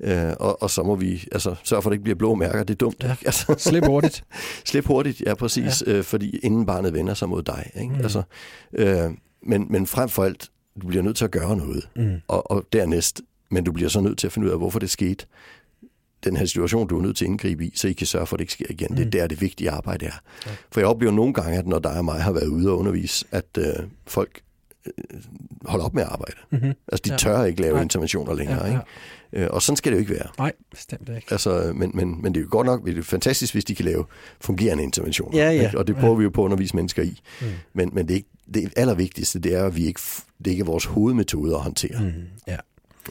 Ja. 0.00 0.28
Øh, 0.28 0.36
og, 0.40 0.62
og 0.62 0.70
så 0.70 0.82
må 0.82 0.94
vi 0.96 1.24
altså, 1.32 1.54
sørge 1.64 1.82
for, 1.82 1.90
at 1.90 1.92
det 1.92 1.96
ikke 1.96 2.04
bliver 2.04 2.16
blå 2.18 2.34
mærker. 2.34 2.64
Det 2.64 2.74
er 2.74 2.78
dumt. 2.78 3.02
Ja. 3.02 3.10
Ikke? 3.10 3.22
Altså, 3.26 3.54
Slip 3.58 3.84
hurtigt. 3.92 4.24
Slip 4.64 4.86
hurtigt, 4.86 5.22
ja 5.26 5.34
præcis, 5.34 5.82
ja. 5.86 5.92
Øh, 5.92 6.04
fordi 6.04 6.38
inden 6.42 6.66
barnet 6.66 6.94
vender 6.94 7.14
sig 7.14 7.28
mod 7.28 7.42
dig. 7.42 7.70
Ikke? 7.80 7.94
Mm. 7.94 8.00
Altså, 8.00 8.22
øh, 8.72 9.04
men, 9.46 9.66
men 9.70 9.86
frem 9.86 10.08
for 10.08 10.24
alt, 10.24 10.48
du 10.82 10.86
bliver 10.86 11.02
nødt 11.02 11.16
til 11.16 11.24
at 11.24 11.30
gøre 11.30 11.56
noget. 11.56 11.88
Mm. 11.96 12.12
Og, 12.28 12.50
og 12.50 12.64
dernæst, 12.72 13.20
men 13.50 13.64
du 13.64 13.72
bliver 13.72 13.88
så 13.90 14.00
nødt 14.00 14.18
til 14.18 14.26
at 14.26 14.32
finde 14.32 14.46
ud 14.48 14.52
af, 14.52 14.58
hvorfor 14.58 14.78
det 14.78 14.90
skete. 14.90 15.26
Den 16.24 16.36
her 16.36 16.46
situation, 16.46 16.88
du 16.88 16.98
er 16.98 17.02
nødt 17.02 17.16
til 17.16 17.24
at 17.24 17.28
indgribe 17.28 17.64
i, 17.66 17.72
så 17.76 17.88
I 17.88 17.92
kan 17.92 18.06
sørge 18.06 18.26
for, 18.26 18.36
at 18.36 18.38
det 18.38 18.42
ikke 18.42 18.52
sker 18.52 18.66
igen. 18.70 18.86
Mm. 18.90 18.96
Det 18.96 19.06
er 19.06 19.10
der, 19.10 19.26
det 19.26 19.40
vigtige 19.40 19.70
arbejde 19.70 20.06
er. 20.06 20.12
Ja. 20.46 20.50
For 20.72 20.80
jeg 20.80 20.86
oplever 20.88 21.12
nogle 21.12 21.34
gange, 21.34 21.58
at 21.58 21.66
når 21.66 21.78
dig 21.78 21.98
og 21.98 22.04
mig 22.04 22.22
har 22.22 22.32
været 22.32 22.46
ude 22.46 22.70
og 22.70 22.78
undervise, 22.78 23.24
at 23.30 23.44
øh, 23.58 23.64
folk 24.06 24.40
øh, 24.86 24.92
holder 25.64 25.84
op 25.86 25.94
med 25.94 26.02
at 26.02 26.08
arbejde. 26.08 26.34
Mm-hmm. 26.50 26.72
Altså, 26.92 27.02
de 27.04 27.10
Ja. 27.10 27.16
tør 27.16 27.44
ikke 27.44 27.60
lave 27.62 27.74
Nej. 27.74 27.82
interventioner 27.82 28.34
længere. 28.34 28.64
Ja, 28.66 28.72
ja. 28.72 28.78
Ikke? 29.32 29.44
Øh, 29.44 29.48
og 29.50 29.62
sådan 29.62 29.76
skal 29.76 29.92
det 29.92 29.96
jo 29.96 30.00
ikke 30.00 30.12
være. 30.14 30.26
Nej, 30.38 30.52
bestemt 30.70 31.08
ikke. 31.08 31.26
Altså, 31.30 31.72
men, 31.74 31.90
men, 31.94 32.22
men 32.22 32.34
det 32.34 32.40
er 32.40 32.44
jo 32.44 32.48
godt 32.50 32.66
nok, 32.66 32.86
det 32.86 32.98
er 32.98 33.02
fantastisk, 33.02 33.54
hvis 33.54 33.64
de 33.64 33.74
kan 33.74 33.84
lave 33.84 34.04
fungerende 34.40 34.82
interventioner. 34.82 35.38
Ja, 35.38 35.50
ja. 35.50 35.66
Ikke? 35.66 35.78
Og 35.78 35.86
det 35.86 35.96
prøver 35.96 36.14
vi 36.14 36.24
jo 36.24 36.30
på 36.30 36.40
at 36.40 36.44
undervise 36.44 36.76
mennesker 36.76 37.02
i. 37.02 37.20
Mm. 37.40 37.46
Men, 37.72 37.90
men 37.92 38.08
det, 38.08 38.14
er 38.14 38.16
ikke, 38.16 38.28
det 38.54 38.72
allervigtigste, 38.76 39.38
det 39.38 39.54
er, 39.54 39.64
at 39.64 39.76
vi 39.76 39.86
ikke, 39.86 40.00
det 40.44 40.50
ikke 40.50 40.60
er 40.60 40.64
vores 40.64 40.84
hovedmetode 40.84 41.54
at 41.54 41.60
håndtere. 41.60 42.00
Mm. 42.00 42.06
Mm, 42.06 42.12
ja. 42.46 42.56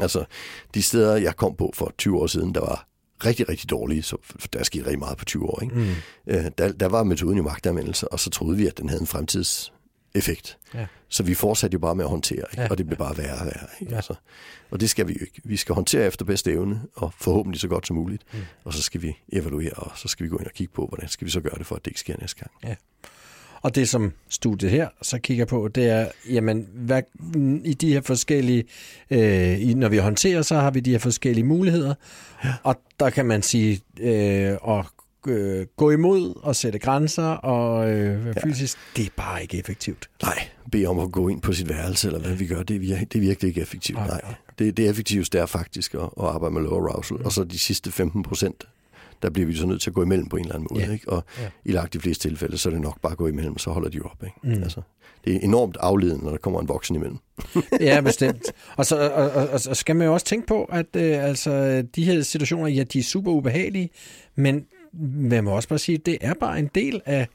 Altså, 0.02 0.26
de 0.74 0.82
steder, 0.82 1.16
jeg 1.16 1.36
kom 1.36 1.56
på 1.56 1.72
for 1.74 1.94
20 1.98 2.20
år 2.20 2.28
siden, 2.28 2.56
der 2.56 2.60
var 2.60 2.88
rigtig, 3.26 3.50
rigtig 3.50 3.70
dårlige, 3.70 4.04
så 4.04 4.18
der 4.54 4.64
skete 4.64 4.86
rigtig 4.86 5.00
meget 5.00 5.18
på 5.18 5.26
20 5.26 5.46
år. 5.46 5.60
Ikke? 5.62 5.76
Mm. 5.76 5.88
Øh, 6.28 6.46
der, 6.58 6.72
der 6.72 6.86
var 6.86 7.04
metoden 7.04 7.38
i 7.38 7.42
magtanvendelse, 7.42 8.08
og 8.08 8.20
så 8.20 8.30
troede 8.30 8.58
vi, 8.58 8.68
at 8.68 8.78
den 8.78 8.90
havde 8.90 9.02
en 9.02 9.08
fremtidseffekt. 9.08 10.58
Ja. 10.74 10.88
Så 11.10 11.24
vi 11.24 11.34
fortsatte 11.34 11.76
jo 11.76 11.80
bare 11.80 11.96
med 11.96 12.06
at 12.06 12.10
håndtere, 12.10 12.46
ikke? 12.52 12.62
Ja, 12.62 12.68
og 12.70 12.78
det 12.78 12.86
blev 12.86 12.98
bare 12.98 13.18
værre 13.18 13.40
og 13.40 13.46
værre. 13.46 13.68
Ikke? 13.82 13.92
Ja. 13.92 13.96
Altså, 13.96 14.14
og 14.72 14.80
det 14.80 14.90
skal 14.90 15.08
vi 15.08 15.14
jo 15.14 15.20
ikke. 15.22 15.42
Vi 15.44 15.58
skal 15.58 15.76
håndtere 15.76 16.08
efter 16.08 16.26
bedste 16.26 16.52
evne, 16.52 16.82
og 16.96 17.14
forhåbentlig 17.20 17.62
så 17.62 17.68
godt 17.68 17.88
som 17.88 17.96
muligt. 17.96 18.24
Mm. 18.34 18.40
Og 18.64 18.74
så 18.74 18.82
skal 18.82 19.02
vi 19.02 19.18
evaluere, 19.32 19.74
og 19.74 19.92
så 19.96 20.08
skal 20.08 20.24
vi 20.24 20.30
gå 20.30 20.38
ind 20.38 20.46
og 20.48 20.54
kigge 20.54 20.74
på, 20.74 20.86
hvordan 20.86 21.10
skal 21.10 21.26
vi 21.26 21.32
så 21.32 21.42
gøre 21.42 21.58
det, 21.58 21.66
for 21.66 21.76
at 21.76 21.86
det 21.86 21.92
ikke 21.92 22.00
sker 22.00 22.16
næste 22.20 22.40
gang. 22.40 22.52
Og 23.62 23.76
det, 23.76 23.90
som 23.90 24.14
studiet 24.30 24.72
her 24.72 24.88
så 25.02 25.20
kigger 25.20 25.46
på, 25.46 25.68
det 25.68 25.90
er, 25.90 26.08
jamen, 26.30 26.68
hvad, 26.74 27.02
i 27.66 27.74
de 27.74 27.94
her 27.94 28.02
forskellige, 28.02 28.64
øh, 29.12 29.70
i, 29.70 29.74
når 29.74 29.90
vi 29.90 29.98
håndterer, 29.98 30.42
så 30.42 30.56
har 30.56 30.72
vi 30.72 30.80
de 30.80 30.92
her 30.92 31.00
forskellige 31.00 31.46
muligheder. 31.46 31.94
Ja. 32.44 32.54
Og 32.64 32.76
der 33.00 33.10
kan 33.10 33.26
man 33.26 33.42
sige, 33.42 33.82
øh, 34.00 34.58
at 34.68 34.86
øh, 35.28 35.66
gå 35.78 35.92
imod 35.92 36.34
og 36.44 36.56
sætte 36.56 36.80
grænser 36.80 37.24
og 37.24 37.92
øh, 37.92 38.26
ja. 38.26 38.48
fysisk, 38.48 38.78
det 38.96 39.06
er 39.06 39.10
bare 39.16 39.42
ikke 39.42 39.58
effektivt. 39.58 40.10
Nej, 40.24 40.48
bede 40.72 40.86
om 40.86 41.00
at 41.00 41.12
gå 41.12 41.28
ind 41.28 41.42
på 41.42 41.54
sit 41.54 41.70
værelse, 41.70 42.08
eller 42.08 42.20
hvad 42.20 42.34
vi 42.34 42.48
gør, 42.48 42.64
det 42.64 42.76
er, 42.76 42.80
vir- 42.80 43.06
det 43.06 43.16
er 43.16 43.20
virkelig 43.20 43.50
ikke 43.50 43.62
effektivt. 43.62 43.98
Nej, 43.98 44.08
Nej. 44.08 44.34
Det, 44.60 44.78
det 44.78 44.90
effektivste 44.90 45.40
er 45.40 45.46
faktisk 45.46 45.94
at, 45.94 46.02
at 46.02 46.10
arbejde 46.26 46.54
med 46.54 46.62
low 46.62 46.88
arousal, 46.88 47.18
mm. 47.18 47.26
og 47.26 47.32
så 47.32 47.44
de 47.44 47.60
sidste 47.60 47.92
15 47.92 48.24
procent, 48.24 48.64
der 49.24 49.30
bliver 49.30 49.48
vi 49.48 49.56
så 49.56 49.66
nødt 49.68 49.82
til 49.82 49.90
at 49.90 49.94
gå 49.94 50.04
imellem 50.04 50.30
på 50.30 50.36
en 50.38 50.44
eller 50.44 50.56
anden 50.56 50.68
måde. 50.72 50.86
Ja. 50.86 50.92
Ikke? 50.92 51.10
Og 51.10 51.24
Ja. 51.42 51.50
i 51.66 51.72
langt 51.72 51.94
de 51.94 52.00
fleste 52.00 52.30
tilfælde, 52.30 52.58
så 52.58 52.70
er 52.70 52.74
det 52.74 52.82
nok 52.82 53.02
bare 53.02 53.12
at 53.12 53.18
gå 53.18 53.28
imellem, 53.28 53.58
så 53.58 53.70
holder 53.70 53.90
de 53.90 54.00
op. 54.02 54.24
Ikke? 54.24 54.58
Mm. 54.58 54.64
Altså, 54.64 54.82
det 55.26 55.36
er 55.36 55.40
enormt 55.40 55.78
afledende, 55.80 56.24
når 56.24 56.32
der 56.32 56.38
kommer 56.38 56.62
en 56.62 56.68
voksen 56.68 56.96
imellem. 56.96 57.18
Ja, 57.82 58.02
bestemt. 58.02 58.44
Og 58.76 58.86
så 58.86 59.10
og, 59.10 59.30
og, 59.32 59.48
og, 59.50 59.60
og 59.70 59.78
skal 59.78 59.96
man 59.96 60.08
jo 60.08 60.14
også 60.14 60.26
tænke 60.26 60.48
på, 60.48 60.64
at 60.64 60.86
øh, 60.96 61.24
altså, 61.24 61.82
de 61.96 62.04
her 62.06 62.22
situationer, 62.22 62.68
ja, 62.68 62.84
de 62.84 63.00
er 63.00 63.04
super 63.04 63.32
ubehagelige, 63.32 63.90
men 64.36 64.66
man 64.94 65.44
må 65.44 65.52
også 65.52 65.70
bare 65.70 65.80
sige, 65.80 65.96
at 65.98 66.06
det 66.06 66.18
er 66.22 66.34
bare 66.34 66.60
en 66.60 66.70
del 66.76 67.02
af 67.06 67.28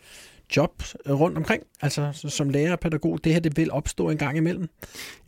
job 0.56 0.82
rundt 1.08 1.38
omkring. 1.38 1.62
Altså 1.82 2.12
som 2.28 2.48
lærer 2.48 2.72
og 2.72 2.80
pædagog, 2.80 3.18
det 3.24 3.32
her 3.32 3.40
det 3.40 3.56
vil 3.56 3.72
opstå 3.72 4.10
en 4.10 4.16
gang 4.16 4.36
imellem. 4.36 4.68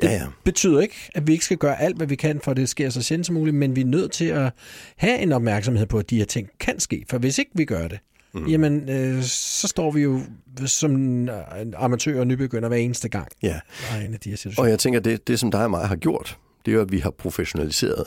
Det 0.02 0.08
Ja, 0.08 0.12
ja. 0.12 0.22
betyder 0.44 0.80
ikke, 0.80 0.94
at 1.14 1.26
vi 1.26 1.32
ikke 1.32 1.44
skal 1.44 1.56
gøre 1.56 1.80
alt, 1.80 1.96
hvad 1.96 2.06
vi 2.06 2.16
kan, 2.16 2.40
for 2.40 2.50
at 2.50 2.56
det 2.56 2.68
sker 2.68 2.90
så 2.90 3.02
sjældent 3.02 3.26
som 3.26 3.34
muligt, 3.34 3.56
men 3.56 3.76
vi 3.76 3.80
er 3.80 3.84
nødt 3.84 4.12
til 4.12 4.24
at 4.24 4.52
have 4.96 5.18
en 5.18 5.32
opmærksomhed 5.32 5.86
på, 5.86 5.98
at 5.98 6.10
de 6.10 6.16
her 6.18 6.24
ting 6.24 6.48
kan 6.60 6.80
ske. 6.80 7.04
For 7.10 7.18
hvis 7.18 7.38
ikke 7.38 7.50
vi 7.54 7.64
gør 7.64 7.88
det, 7.88 7.98
mm. 8.34 8.46
jamen 8.46 8.88
øh, 8.88 9.22
så 9.22 9.68
står 9.68 9.90
vi 9.90 10.00
jo 10.00 10.20
som 10.66 11.28
amatør 11.76 12.20
og 12.20 12.26
nybegynder 12.26 12.68
hver 12.68 12.76
eneste 12.78 13.08
gang. 13.08 13.28
ja. 13.42 13.60
En 14.06 14.14
af 14.14 14.20
de 14.20 14.28
her 14.30 14.36
situationer. 14.36 14.64
Og 14.66 14.70
jeg 14.70 14.78
tænker, 14.78 15.00
det, 15.00 15.28
det 15.28 15.38
som 15.40 15.50
dig 15.50 15.64
og 15.64 15.70
mig 15.70 15.88
har 15.88 15.96
gjort, 15.96 16.38
det 16.66 16.70
er 16.72 16.74
jo, 16.76 16.80
at 16.82 16.92
vi 16.92 16.98
har 16.98 17.10
professionaliseret 17.10 18.04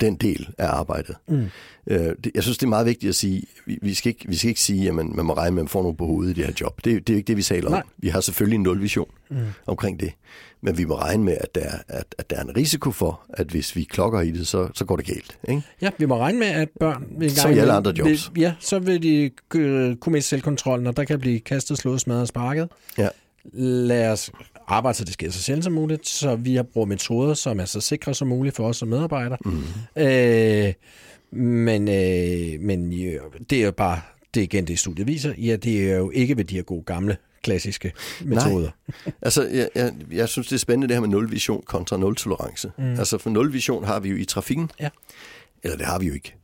den 0.00 0.16
del 0.16 0.48
af 0.58 0.66
arbejdet. 0.66 1.16
Mm. 1.28 1.46
Øh, 1.86 2.14
det, 2.24 2.30
jeg 2.34 2.42
synes, 2.42 2.58
det 2.58 2.66
er 2.66 2.70
meget 2.70 2.86
vigtigt 2.86 3.08
at 3.08 3.14
sige, 3.14 3.42
vi, 3.66 3.78
vi, 3.82 3.94
skal, 3.94 4.10
ikke, 4.10 4.28
vi 4.28 4.36
skal 4.36 4.48
ikke 4.48 4.60
sige, 4.60 4.88
at 4.88 4.94
man, 4.94 5.12
man 5.14 5.24
må 5.24 5.32
regne 5.34 5.54
med, 5.54 5.60
at 5.60 5.64
man 5.64 5.68
får 5.68 5.82
nogen 5.82 5.96
på 5.96 6.06
hovedet 6.06 6.30
i 6.30 6.34
det 6.34 6.44
her 6.46 6.52
job. 6.60 6.84
Det, 6.84 7.06
det 7.06 7.12
er 7.12 7.16
ikke 7.16 7.26
det, 7.26 7.36
vi 7.36 7.42
taler 7.42 7.70
Nej. 7.70 7.78
om. 7.78 7.88
Vi 7.98 8.08
har 8.08 8.20
selvfølgelig 8.20 8.56
en 8.56 8.62
nulvision 8.62 9.10
mm. 9.30 9.36
omkring 9.66 10.00
det. 10.00 10.12
Men 10.60 10.78
vi 10.78 10.84
må 10.84 10.94
regne 10.94 11.24
med, 11.24 11.36
at 11.40 11.54
der, 11.54 11.60
er, 11.60 11.78
at, 11.88 12.14
at 12.18 12.30
der 12.30 12.36
er 12.36 12.42
en 12.42 12.56
risiko 12.56 12.90
for, 12.90 13.20
at 13.28 13.46
hvis 13.46 13.76
vi 13.76 13.84
klokker 13.84 14.20
i 14.20 14.30
det, 14.30 14.46
så, 14.46 14.68
så 14.74 14.84
går 14.84 14.96
det 14.96 15.06
galt. 15.06 15.38
Ikke? 15.48 15.62
Ja, 15.80 15.90
vi 15.98 16.06
må 16.06 16.18
regne 16.18 16.38
med, 16.38 16.46
at 16.46 16.68
børn... 16.80 17.06
Gang 17.20 17.30
Som 17.30 17.52
i 17.52 17.58
alle 17.58 17.72
andre 17.72 17.94
jobs. 17.98 18.30
Vil, 18.34 18.42
ja, 18.42 18.54
så 18.60 18.78
vil 18.78 19.02
de 19.02 19.30
øh, 19.54 19.96
kunne 19.96 20.12
miste 20.12 20.28
selvkontrollen, 20.28 20.86
og 20.86 20.96
der 20.96 21.04
kan 21.04 21.20
blive 21.20 21.40
kastet, 21.40 21.78
slået, 21.78 22.00
smadret 22.00 22.22
og 22.22 22.28
sparket. 22.28 22.68
Ja. 22.98 23.08
Lad 23.52 24.12
os 24.12 24.30
arbejde, 24.66 24.98
så 24.98 25.04
det 25.04 25.12
sker 25.12 25.30
så 25.30 25.42
sjældent 25.42 25.64
som 25.64 25.72
muligt, 25.72 26.08
så 26.08 26.36
vi 26.36 26.54
har 26.56 26.62
brugt 26.62 26.88
metoder, 26.88 27.34
som 27.34 27.60
er 27.60 27.64
så 27.64 27.80
sikre 27.80 28.14
som 28.14 28.28
muligt 28.28 28.56
for 28.56 28.68
os 28.68 28.76
som 28.76 28.88
medarbejdere. 28.88 29.38
Mm. 29.44 29.62
Øh, 30.02 30.72
men 31.40 31.88
øh, 31.88 32.60
men 32.60 32.92
jo, 32.92 33.20
det 33.50 33.60
er 33.60 33.64
jo 33.64 33.72
bare, 33.72 34.00
det 34.34 34.40
er 34.40 34.44
igen 34.44 34.66
det 34.66 34.78
studiet 34.78 35.06
viser, 35.06 35.34
ja, 35.38 35.56
det 35.56 35.92
er 35.92 35.96
jo 35.96 36.10
ikke 36.10 36.36
ved 36.36 36.44
de 36.44 36.54
her 36.54 36.62
gode 36.62 36.82
gamle 36.82 37.16
klassiske 37.42 37.92
metoder. 38.20 38.70
Altså, 39.22 39.48
jeg, 39.48 39.68
jeg, 39.74 39.92
jeg 40.12 40.28
synes, 40.28 40.46
det 40.46 40.54
er 40.54 40.58
spændende 40.58 40.88
det 40.88 40.96
her 40.96 41.00
med 41.00 41.08
nulvision 41.08 41.62
kontra 41.66 41.96
nul-tolerance. 41.96 42.70
Mm. 42.78 42.90
Altså, 42.90 43.18
for 43.18 43.30
nulvision 43.30 43.84
har 43.84 44.00
vi 44.00 44.08
jo 44.08 44.16
i 44.16 44.24
trafikken. 44.24 44.70
Ja. 44.80 44.88
Eller 45.62 45.76
det 45.76 45.86
har 45.86 45.98
vi 45.98 46.06
jo 46.06 46.14
ikke. 46.14 46.34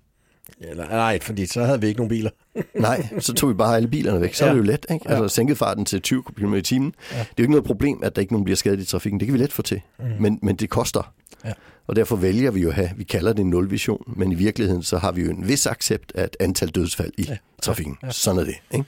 Eller, 0.61 0.89
nej, 0.89 1.21
fordi 1.21 1.47
så 1.47 1.65
havde 1.65 1.81
vi 1.81 1.87
ikke 1.87 1.99
nogen 1.99 2.09
biler. 2.09 2.31
Nej, 2.75 3.09
så 3.19 3.33
tog 3.33 3.49
vi 3.49 3.55
bare 3.55 3.77
alle 3.77 3.89
bilerne 3.89 4.21
væk. 4.21 4.35
Så 4.35 4.45
ja. 4.45 4.51
er 4.51 4.55
det 4.55 4.61
jo 4.61 4.65
let, 4.65 4.87
ikke? 4.91 5.09
Altså 5.09 5.35
sænkede 5.35 5.57
farten 5.57 5.85
til 5.85 6.03
20 6.03 6.23
km 6.37 6.55
i 6.55 6.63
timen. 6.63 6.95
Ja. 7.13 7.19
Det 7.19 7.23
er 7.23 7.35
jo 7.39 7.43
ikke 7.43 7.51
noget 7.51 7.65
problem, 7.65 8.01
at 8.03 8.17
der 8.17 8.21
ikke 8.21 8.33
nogen 8.33 8.45
bliver 8.45 8.57
skadet 8.57 8.81
i 8.81 8.85
trafikken. 8.85 9.21
Det 9.21 9.27
kan 9.27 9.35
vi 9.35 9.39
let 9.39 9.53
få 9.53 9.63
til. 9.63 9.81
Mm. 9.99 10.05
Men, 10.21 10.39
men 10.43 10.57
det 10.57 10.71
koster. 10.71 11.15
Ja. 11.45 11.53
Og 11.87 11.97
derfor 11.97 12.17
vælger 12.17 12.51
vi 12.51 12.61
jo 12.61 12.69
at 12.69 12.75
have, 12.75 12.91
vi 12.97 13.05
kalder 13.05 13.33
det 13.33 13.41
en 13.41 13.51
nulvision, 13.51 14.15
men 14.17 14.33
i 14.33 14.35
virkeligheden 14.35 14.83
så 14.83 14.99
har 14.99 15.13
vi 15.13 15.23
jo 15.23 15.31
en 15.31 15.49
vis 15.49 15.67
accept 15.67 16.13
af 16.15 16.25
et 16.25 16.37
antal 16.41 16.69
dødsfald 16.69 17.13
i 17.19 17.23
ja. 17.23 17.37
trafikken. 17.63 17.99
Ja. 18.03 18.11
Sådan 18.11 18.41
er 18.41 18.45
det. 18.45 18.55
Ikke? 18.71 18.85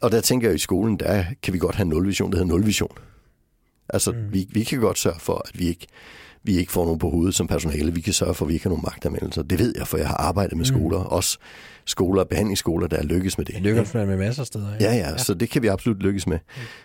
Og 0.00 0.12
der 0.12 0.20
tænker 0.20 0.48
jeg 0.48 0.54
i 0.54 0.58
skolen, 0.58 0.96
der 0.96 1.24
kan 1.42 1.54
vi 1.54 1.58
godt 1.58 1.74
have 1.74 1.84
en 1.84 1.88
nulvision, 1.88 2.32
der 2.32 2.38
hedder 2.38 2.52
nulvision. 2.52 2.98
Altså, 3.88 4.12
mm. 4.12 4.32
vi, 4.32 4.48
vi 4.50 4.64
kan 4.64 4.80
godt 4.80 4.98
sørge 4.98 5.20
for, 5.20 5.42
at 5.48 5.58
vi 5.58 5.68
ikke, 5.68 5.86
vi 6.46 6.58
ikke 6.58 6.72
får 6.72 6.84
nogen 6.84 6.98
på 6.98 7.10
hovedet 7.10 7.34
som 7.34 7.46
personale. 7.46 7.94
Vi 7.94 8.00
kan 8.00 8.12
sørge 8.12 8.34
for, 8.34 8.44
at 8.44 8.48
vi 8.48 8.54
ikke 8.54 8.64
har 8.64 8.70
nogen 8.70 8.84
magtanvendelser. 8.84 9.42
Det 9.42 9.58
ved 9.58 9.74
jeg, 9.78 9.86
for 9.86 9.98
jeg 9.98 10.08
har 10.08 10.16
arbejdet 10.16 10.56
med 10.56 10.66
mm. 10.70 10.76
skoler. 10.76 10.98
Også 10.98 11.38
skoler 11.84 12.22
og 12.22 12.28
behandlingsskoler, 12.28 12.86
der 12.86 12.96
er 12.96 13.02
lykkes 13.02 13.38
med 13.38 13.46
det. 13.46 13.54
Lykkes 13.60 13.94
med, 13.94 14.06
med 14.06 14.16
masser 14.16 14.42
af 14.42 14.46
steder. 14.46 14.68
Ja. 14.80 14.84
Ja, 14.84 14.96
ja, 14.96 15.10
ja, 15.10 15.18
så 15.18 15.34
det 15.34 15.50
kan 15.50 15.62
vi 15.62 15.66
absolut 15.66 16.02
lykkes 16.02 16.26
med. 16.26 16.38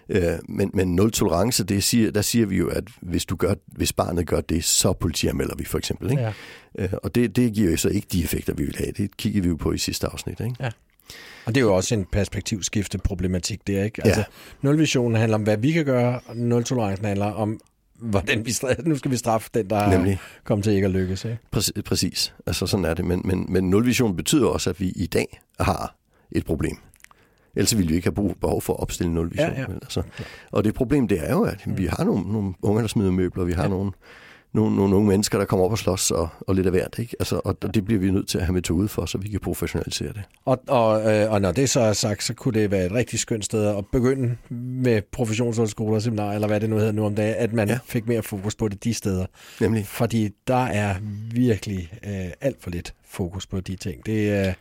Mm. 0.09 0.15
Øh, 0.15 0.39
men, 0.49 0.71
men 0.73 0.95
nul 0.95 1.11
tolerance, 1.11 1.63
det 1.63 1.83
siger, 1.83 2.11
der 2.11 2.21
siger 2.21 2.45
vi 2.45 2.57
jo, 2.57 2.67
at 2.67 2.83
hvis, 3.01 3.25
du 3.25 3.35
gør, 3.35 3.53
hvis 3.67 3.93
barnet 3.93 4.27
gør 4.27 4.41
det, 4.41 4.63
så 4.63 4.93
politianmelder 4.93 5.55
vi 5.55 5.65
for 5.65 5.77
eksempel. 5.77 6.11
Ikke? 6.11 6.23
Ja. 6.23 6.31
Øh, 6.79 6.89
og 7.03 7.15
det, 7.15 7.35
det 7.35 7.53
giver 7.53 7.71
jo 7.71 7.77
så 7.77 7.89
ikke 7.89 8.07
de 8.11 8.23
effekter, 8.23 8.53
vi 8.53 8.63
vil 8.63 8.75
have. 8.77 8.91
Det 8.91 9.17
kigger 9.17 9.41
vi 9.41 9.47
jo 9.47 9.55
på 9.55 9.71
i 9.71 9.77
sidste 9.77 10.07
afsnit. 10.07 10.39
Ikke? 10.39 10.55
Ja. 10.59 10.69
Og 11.45 11.55
det 11.55 11.61
er 11.61 11.65
jo 11.65 11.75
også 11.75 11.95
en 11.95 12.05
perspektivskifte 12.11 12.97
problematik 12.97 13.67
der, 13.67 13.83
ikke? 13.83 14.05
Altså, 14.05 14.19
ja. 14.19 14.25
nulvisionen 14.67 15.15
handler 15.17 15.37
om, 15.37 15.43
hvad 15.43 15.57
vi 15.57 15.71
kan 15.71 15.85
gøre, 15.85 16.19
og 16.25 16.37
nul-tolerancen 16.37 17.05
handler 17.05 17.25
om, 17.25 17.59
hvordan 18.01 18.45
vi 18.45 18.53
nu 18.85 18.95
skal 18.95 19.11
vi 19.11 19.17
straffe 19.17 19.49
den, 19.53 19.69
der 19.69 19.89
Nemlig. 19.89 20.19
kommet 20.43 20.63
til 20.63 20.73
ikke 20.73 20.85
at 20.85 20.91
lykkes. 20.91 21.25
Ikke? 21.25 21.37
Præcis, 21.51 21.73
præcis. 21.85 22.33
Altså 22.45 22.67
sådan 22.67 22.85
er 22.85 22.93
det. 22.93 23.05
Men, 23.05 23.21
men, 23.25 23.45
men 23.49 23.69
nulvision 23.69 24.15
betyder 24.15 24.47
også, 24.47 24.69
at 24.69 24.79
vi 24.79 24.89
i 24.89 25.05
dag 25.05 25.41
har 25.59 25.95
et 26.31 26.45
problem. 26.45 26.77
Ellers 27.55 27.77
ville 27.77 27.89
vi 27.89 27.95
ikke 27.95 28.05
have 28.05 28.33
behov 28.41 28.61
for 28.61 28.73
at 28.73 28.79
opstille 28.79 29.13
nulvision. 29.13 29.49
Ja, 29.49 29.61
ja. 29.61 29.65
Altså. 29.73 30.03
Og 30.51 30.63
det 30.63 30.73
problem, 30.73 31.07
det 31.07 31.29
er 31.29 31.31
jo, 31.31 31.43
at 31.43 31.77
vi 31.77 31.85
har 31.85 32.03
nogle, 32.03 32.31
nogle 32.31 32.53
unge, 32.61 32.81
der 32.81 32.87
smider 32.87 33.11
møbler, 33.11 33.43
vi 33.43 33.53
har 33.53 33.63
ja. 33.63 33.69
nogle 33.69 33.91
nogle, 34.53 34.75
nogle 34.75 34.95
unge 34.95 35.07
mennesker, 35.07 35.37
der 35.37 35.45
kommer 35.45 35.65
op 35.65 35.71
og 35.71 35.77
slås 35.77 36.11
og, 36.11 36.29
og 36.47 36.55
lidt 36.55 36.65
af 36.65 36.71
hvert. 36.71 36.99
Ikke? 36.99 37.15
Altså, 37.19 37.41
og 37.45 37.73
det 37.73 37.85
bliver 37.85 37.99
vi 38.01 38.11
nødt 38.11 38.27
til 38.27 38.37
at 38.37 38.45
have 38.45 38.53
metode 38.53 38.87
for, 38.87 39.05
så 39.05 39.17
vi 39.17 39.29
kan 39.29 39.39
professionalisere 39.39 40.07
det. 40.07 40.21
Og, 40.45 40.61
og, 40.67 41.13
øh, 41.13 41.31
og 41.31 41.41
når 41.41 41.51
det 41.51 41.69
så 41.69 41.79
er 41.79 41.93
sagt, 41.93 42.23
så 42.23 42.33
kunne 42.33 42.61
det 42.61 42.71
være 42.71 42.85
et 42.85 42.91
rigtig 42.91 43.19
skønt 43.19 43.45
sted 43.45 43.65
at 43.65 43.85
begynde 43.91 44.37
med 44.49 45.01
professionshøjskoler 45.11 45.95
og 45.95 46.01
seminarer, 46.01 46.33
eller 46.33 46.47
hvad 46.47 46.59
det 46.59 46.69
nu 46.69 46.77
hedder 46.77 46.91
nu 46.91 47.05
om 47.05 47.15
dagen, 47.15 47.35
at 47.37 47.53
man 47.53 47.69
ja. 47.69 47.79
fik 47.85 48.07
mere 48.07 48.23
fokus 48.23 48.55
på 48.55 48.67
det 48.67 48.83
de 48.83 48.93
steder. 48.93 49.25
Nemlig. 49.61 49.85
Fordi 49.85 50.29
der 50.47 50.65
er 50.65 50.95
virkelig 51.33 51.93
øh, 52.03 52.31
alt 52.41 52.63
for 52.63 52.69
lidt 52.69 52.93
fokus 53.11 53.47
på 53.47 53.59
de 53.59 53.75
ting. 53.75 54.05
Det, 54.05 54.11
øh, 54.11 54.53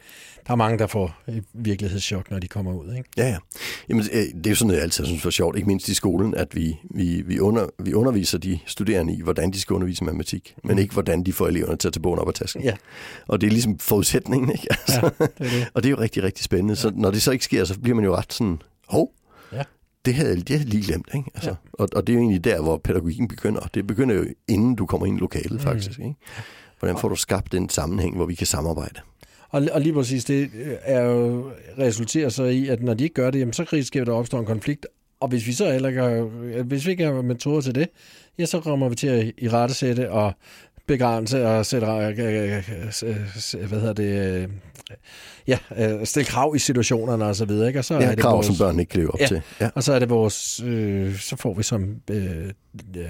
der 0.46 0.52
er 0.52 0.56
mange, 0.56 0.78
der 0.78 0.86
får 0.86 1.22
virkelighedschok, 1.52 2.30
når 2.30 2.38
de 2.38 2.48
kommer 2.48 2.72
ud. 2.72 2.94
Ikke? 2.94 3.08
Ja, 3.16 3.28
ja. 3.28 3.36
Jamen, 3.88 4.04
øh, 4.12 4.18
det 4.18 4.46
er 4.46 4.50
jo 4.50 4.54
sådan 4.54 4.66
noget, 4.66 4.76
jeg 4.76 4.84
altid 4.84 5.04
synes 5.06 5.24
var 5.24 5.30
sjovt, 5.30 5.56
ikke 5.56 5.68
mindst 5.68 5.88
i 5.88 5.94
skolen, 5.94 6.34
at 6.34 6.56
vi, 6.56 6.76
vi, 6.90 7.22
vi, 7.26 7.40
under, 7.40 7.66
vi 7.78 7.94
underviser 7.94 8.38
de 8.38 8.58
studerende 8.66 9.14
i, 9.14 9.22
hvordan 9.22 9.50
de 9.50 9.60
skal 9.60 9.74
undervise 9.74 10.04
matematik, 10.04 10.54
men 10.64 10.78
ikke 10.78 10.92
hvordan 10.92 11.22
de 11.22 11.32
får 11.32 11.48
eleverne 11.48 11.76
til 11.76 11.88
at 11.88 11.94
tage 11.94 12.02
bogen 12.02 12.18
op 12.18 12.28
af 12.28 12.34
tasken. 12.34 12.62
Ja. 12.62 12.76
Og 13.26 13.40
det 13.40 13.46
er 13.46 13.50
ligesom 13.50 13.78
forudsætningen, 13.78 14.52
ikke? 14.52 14.66
Altså, 14.70 15.10
ja, 15.20 15.26
det 15.38 15.46
er 15.46 15.58
det. 15.58 15.68
og 15.74 15.82
det 15.82 15.88
er 15.88 15.90
jo 15.90 16.00
rigtig, 16.00 16.22
rigtig 16.22 16.44
spændende. 16.44 16.72
Ja. 16.72 16.76
Så 16.76 16.92
når 16.94 17.10
det 17.10 17.22
så 17.22 17.30
ikke 17.30 17.44
sker, 17.44 17.64
så 17.64 17.80
bliver 17.80 17.94
man 17.94 18.04
jo 18.04 18.16
ret 18.16 18.32
sådan, 18.32 18.62
hov, 18.88 19.12
ja. 19.52 19.62
det 20.04 20.14
havde 20.14 20.42
jeg 20.48 20.58
lige 20.58 20.82
glemt. 20.82 21.08
Ikke? 21.14 21.30
Altså, 21.34 21.50
ja. 21.50 21.56
og, 21.72 21.88
og 21.92 22.06
det 22.06 22.12
er 22.12 22.14
jo 22.14 22.20
egentlig 22.20 22.44
der, 22.44 22.62
hvor 22.62 22.76
pædagogikken 22.76 23.28
begynder. 23.28 23.60
Det 23.74 23.86
begynder 23.86 24.14
jo, 24.14 24.24
inden 24.48 24.74
du 24.74 24.86
kommer 24.86 25.06
ind 25.06 25.16
i 25.16 25.20
lokalet, 25.20 25.52
mm. 25.52 25.58
faktisk. 25.58 25.98
Ikke? 25.98 26.14
Hvordan 26.80 26.98
får 26.98 27.08
du 27.08 27.16
skabt 27.16 27.52
den 27.52 27.68
sammenhæng, 27.68 28.16
hvor 28.16 28.26
vi 28.26 28.34
kan 28.34 28.46
samarbejde? 28.46 29.00
Og, 29.50 29.62
og 29.72 29.80
lige 29.80 29.92
præcis, 29.92 30.24
det 30.24 30.50
er 30.82 31.00
jo, 31.00 31.50
resulterer 31.78 32.28
så 32.28 32.44
i, 32.44 32.68
at 32.68 32.82
når 32.82 32.94
de 32.94 33.04
ikke 33.04 33.14
gør 33.14 33.30
det, 33.30 33.38
jamen, 33.38 33.52
så 33.52 33.62
risikerer 33.72 34.04
der 34.04 34.12
opstår 34.12 34.40
en 34.40 34.46
konflikt. 34.46 34.86
Og 35.20 35.28
hvis 35.28 35.46
vi 35.46 35.52
så 35.52 35.72
heller 35.72 35.88
ikke 35.88 36.62
hvis 36.62 36.86
vi 36.86 36.90
ikke 36.90 37.04
har 37.04 37.22
metoder 37.22 37.60
til 37.60 37.74
det, 37.74 37.88
ja, 38.38 38.46
så 38.46 38.60
kommer 38.60 38.88
vi 38.88 38.94
til 38.94 39.06
at 39.06 39.32
i 39.38 39.48
rette 39.48 39.74
sætte 39.74 40.10
og 40.10 40.32
begrænse 40.86 41.46
og 41.46 41.66
sætte, 41.66 41.86
hvad 41.86 43.80
hedder 43.80 43.92
det, 43.92 44.50
ja, 45.46 45.58
stille 46.04 46.26
krav 46.26 46.56
i 46.56 46.58
situationerne 46.58 47.24
og 47.24 47.36
så 47.36 47.44
videre. 47.44 47.68
Ikke? 47.68 47.78
Og 47.78 47.84
så 47.84 47.94
ja, 47.94 48.04
er 48.04 48.10
det 48.10 48.18
krav, 48.18 48.34
vores, 48.34 48.46
som 48.46 48.56
børn 48.56 48.80
ikke 48.80 48.96
lever 48.96 49.10
op 49.10 49.20
ja, 49.20 49.26
til. 49.26 49.42
Ja. 49.60 49.70
Og 49.74 49.82
så 49.82 49.92
er 49.92 49.98
det 49.98 50.10
vores, 50.10 50.60
øh, 50.64 51.18
så 51.18 51.36
får 51.36 51.54
vi 51.54 51.62
som 51.62 51.96
øh, 52.10 52.50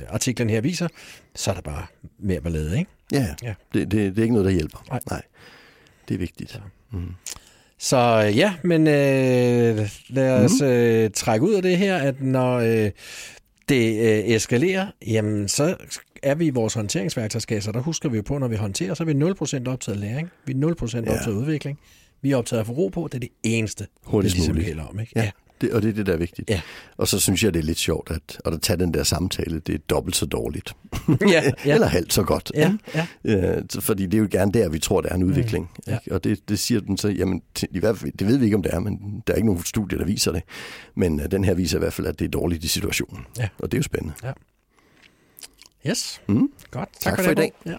artiklen 0.08 0.50
her 0.50 0.60
viser, 0.60 0.88
så 1.34 1.50
er 1.50 1.54
der 1.54 1.62
bare 1.62 1.86
mere 2.18 2.40
ballade, 2.40 2.78
ikke? 2.78 2.90
Ja, 3.12 3.26
ja. 3.42 3.54
Det, 3.74 3.90
det, 3.90 3.90
det 3.90 4.18
er 4.18 4.22
ikke 4.22 4.34
noget, 4.34 4.44
der 4.44 4.52
hjælper. 4.52 4.78
Nej. 4.90 5.00
Nej. 5.10 5.22
Det 6.08 6.14
er 6.14 6.18
vigtigt. 6.18 6.62
Mm. 6.92 7.14
Så 7.78 7.96
ja, 8.34 8.54
men 8.62 8.86
øh, 8.86 9.88
lad 10.08 10.44
os 10.44 10.60
mm. 10.60 10.66
øh, 10.66 11.10
trække 11.14 11.46
ud 11.46 11.54
af 11.54 11.62
det 11.62 11.78
her, 11.78 11.96
at 11.96 12.22
når 12.22 12.56
øh, 12.58 12.90
det 13.68 14.00
øh, 14.00 14.24
eskalerer, 14.24 14.86
jamen 15.06 15.48
så 15.48 15.76
er 16.22 16.34
vi 16.34 16.46
i 16.46 16.50
vores 16.50 16.74
håndteringsværktøjskasse, 16.74 17.72
der 17.72 17.80
husker 17.80 18.08
vi 18.08 18.16
jo 18.16 18.22
på, 18.22 18.38
når 18.38 18.48
vi 18.48 18.56
håndterer, 18.56 18.94
så 18.94 19.02
er 19.02 19.06
vi 19.06 19.64
0% 19.66 19.72
optaget 19.72 19.98
læring, 19.98 20.30
vi 20.44 20.52
er 20.52 20.56
0% 20.56 20.72
optaget 20.82 21.26
ja. 21.26 21.30
udvikling, 21.30 21.78
vi 22.22 22.30
er 22.30 22.36
optaget 22.36 22.60
af 22.60 22.66
få 22.66 22.72
ro 22.72 22.88
på, 22.88 23.08
det 23.12 23.14
er 23.14 23.18
det 23.18 23.30
eneste, 23.42 23.86
Hurtigst 24.02 24.36
det 24.36 24.54
ligesom 24.54 24.76
vi 24.76 24.80
om. 24.80 25.00
Ikke? 25.00 25.12
Ja. 25.16 25.22
ja. 25.22 25.30
Det, 25.60 25.72
og 25.72 25.82
det 25.82 25.88
er 25.88 25.92
det, 25.92 26.06
der 26.06 26.12
er 26.12 26.16
vigtigt. 26.16 26.50
Ja. 26.50 26.60
Og 26.96 27.08
så 27.08 27.20
synes 27.20 27.44
jeg, 27.44 27.54
det 27.54 27.60
er 27.60 27.64
lidt 27.64 27.78
sjovt, 27.78 28.10
at, 28.10 28.52
at 28.52 28.62
tage 28.62 28.76
den 28.76 28.94
der 28.94 29.02
samtale, 29.02 29.58
det 29.58 29.74
er 29.74 29.78
dobbelt 29.78 30.16
så 30.16 30.26
dårligt. 30.26 30.76
Ja, 31.08 31.16
ja. 31.64 31.74
Eller 31.74 31.86
halvt 31.86 32.12
så 32.12 32.22
godt. 32.22 32.52
Ja, 32.54 32.72
ja. 32.94 33.06
Ja, 33.24 33.60
fordi 33.80 34.06
det 34.06 34.14
er 34.14 34.18
jo 34.18 34.28
gerne 34.30 34.52
der, 34.52 34.68
vi 34.68 34.78
tror, 34.78 35.00
der 35.00 35.08
er 35.08 35.14
en 35.14 35.22
udvikling. 35.22 35.70
Mm, 35.76 35.82
ja. 35.92 35.98
Ikke? 35.98 36.14
Og 36.14 36.24
det, 36.24 36.48
det 36.48 36.58
siger 36.58 36.80
den 36.80 36.98
så, 36.98 37.08
jamen, 37.08 37.42
i 37.70 37.78
hvert 37.78 37.98
fald, 37.98 38.12
det 38.12 38.26
ved 38.26 38.36
vi 38.36 38.44
ikke, 38.44 38.56
om 38.56 38.62
det 38.62 38.74
er, 38.74 38.78
men 38.78 39.22
der 39.26 39.32
er 39.32 39.36
ikke 39.36 39.46
nogen 39.46 39.64
studier, 39.64 39.98
der 39.98 40.06
viser 40.06 40.32
det. 40.32 40.42
Men 40.94 41.20
uh, 41.20 41.26
den 41.30 41.44
her 41.44 41.54
viser 41.54 41.78
i 41.78 41.80
hvert 41.80 41.92
fald, 41.92 42.06
at 42.06 42.18
det 42.18 42.24
er 42.24 42.28
dårligt 42.28 42.64
i 42.64 42.68
situationen. 42.68 43.26
Ja. 43.38 43.48
Og 43.58 43.70
det 43.70 43.76
er 43.76 43.78
jo 43.78 43.82
spændende. 43.82 44.14
Ja. 44.22 44.32
Yes, 45.86 46.20
mm. 46.28 46.48
godt. 46.70 46.88
Tak, 46.92 47.00
tak 47.00 47.16
for, 47.16 47.24
for 47.24 47.30
i 47.30 47.34
dag. 47.34 47.52
Ja. 47.66 47.76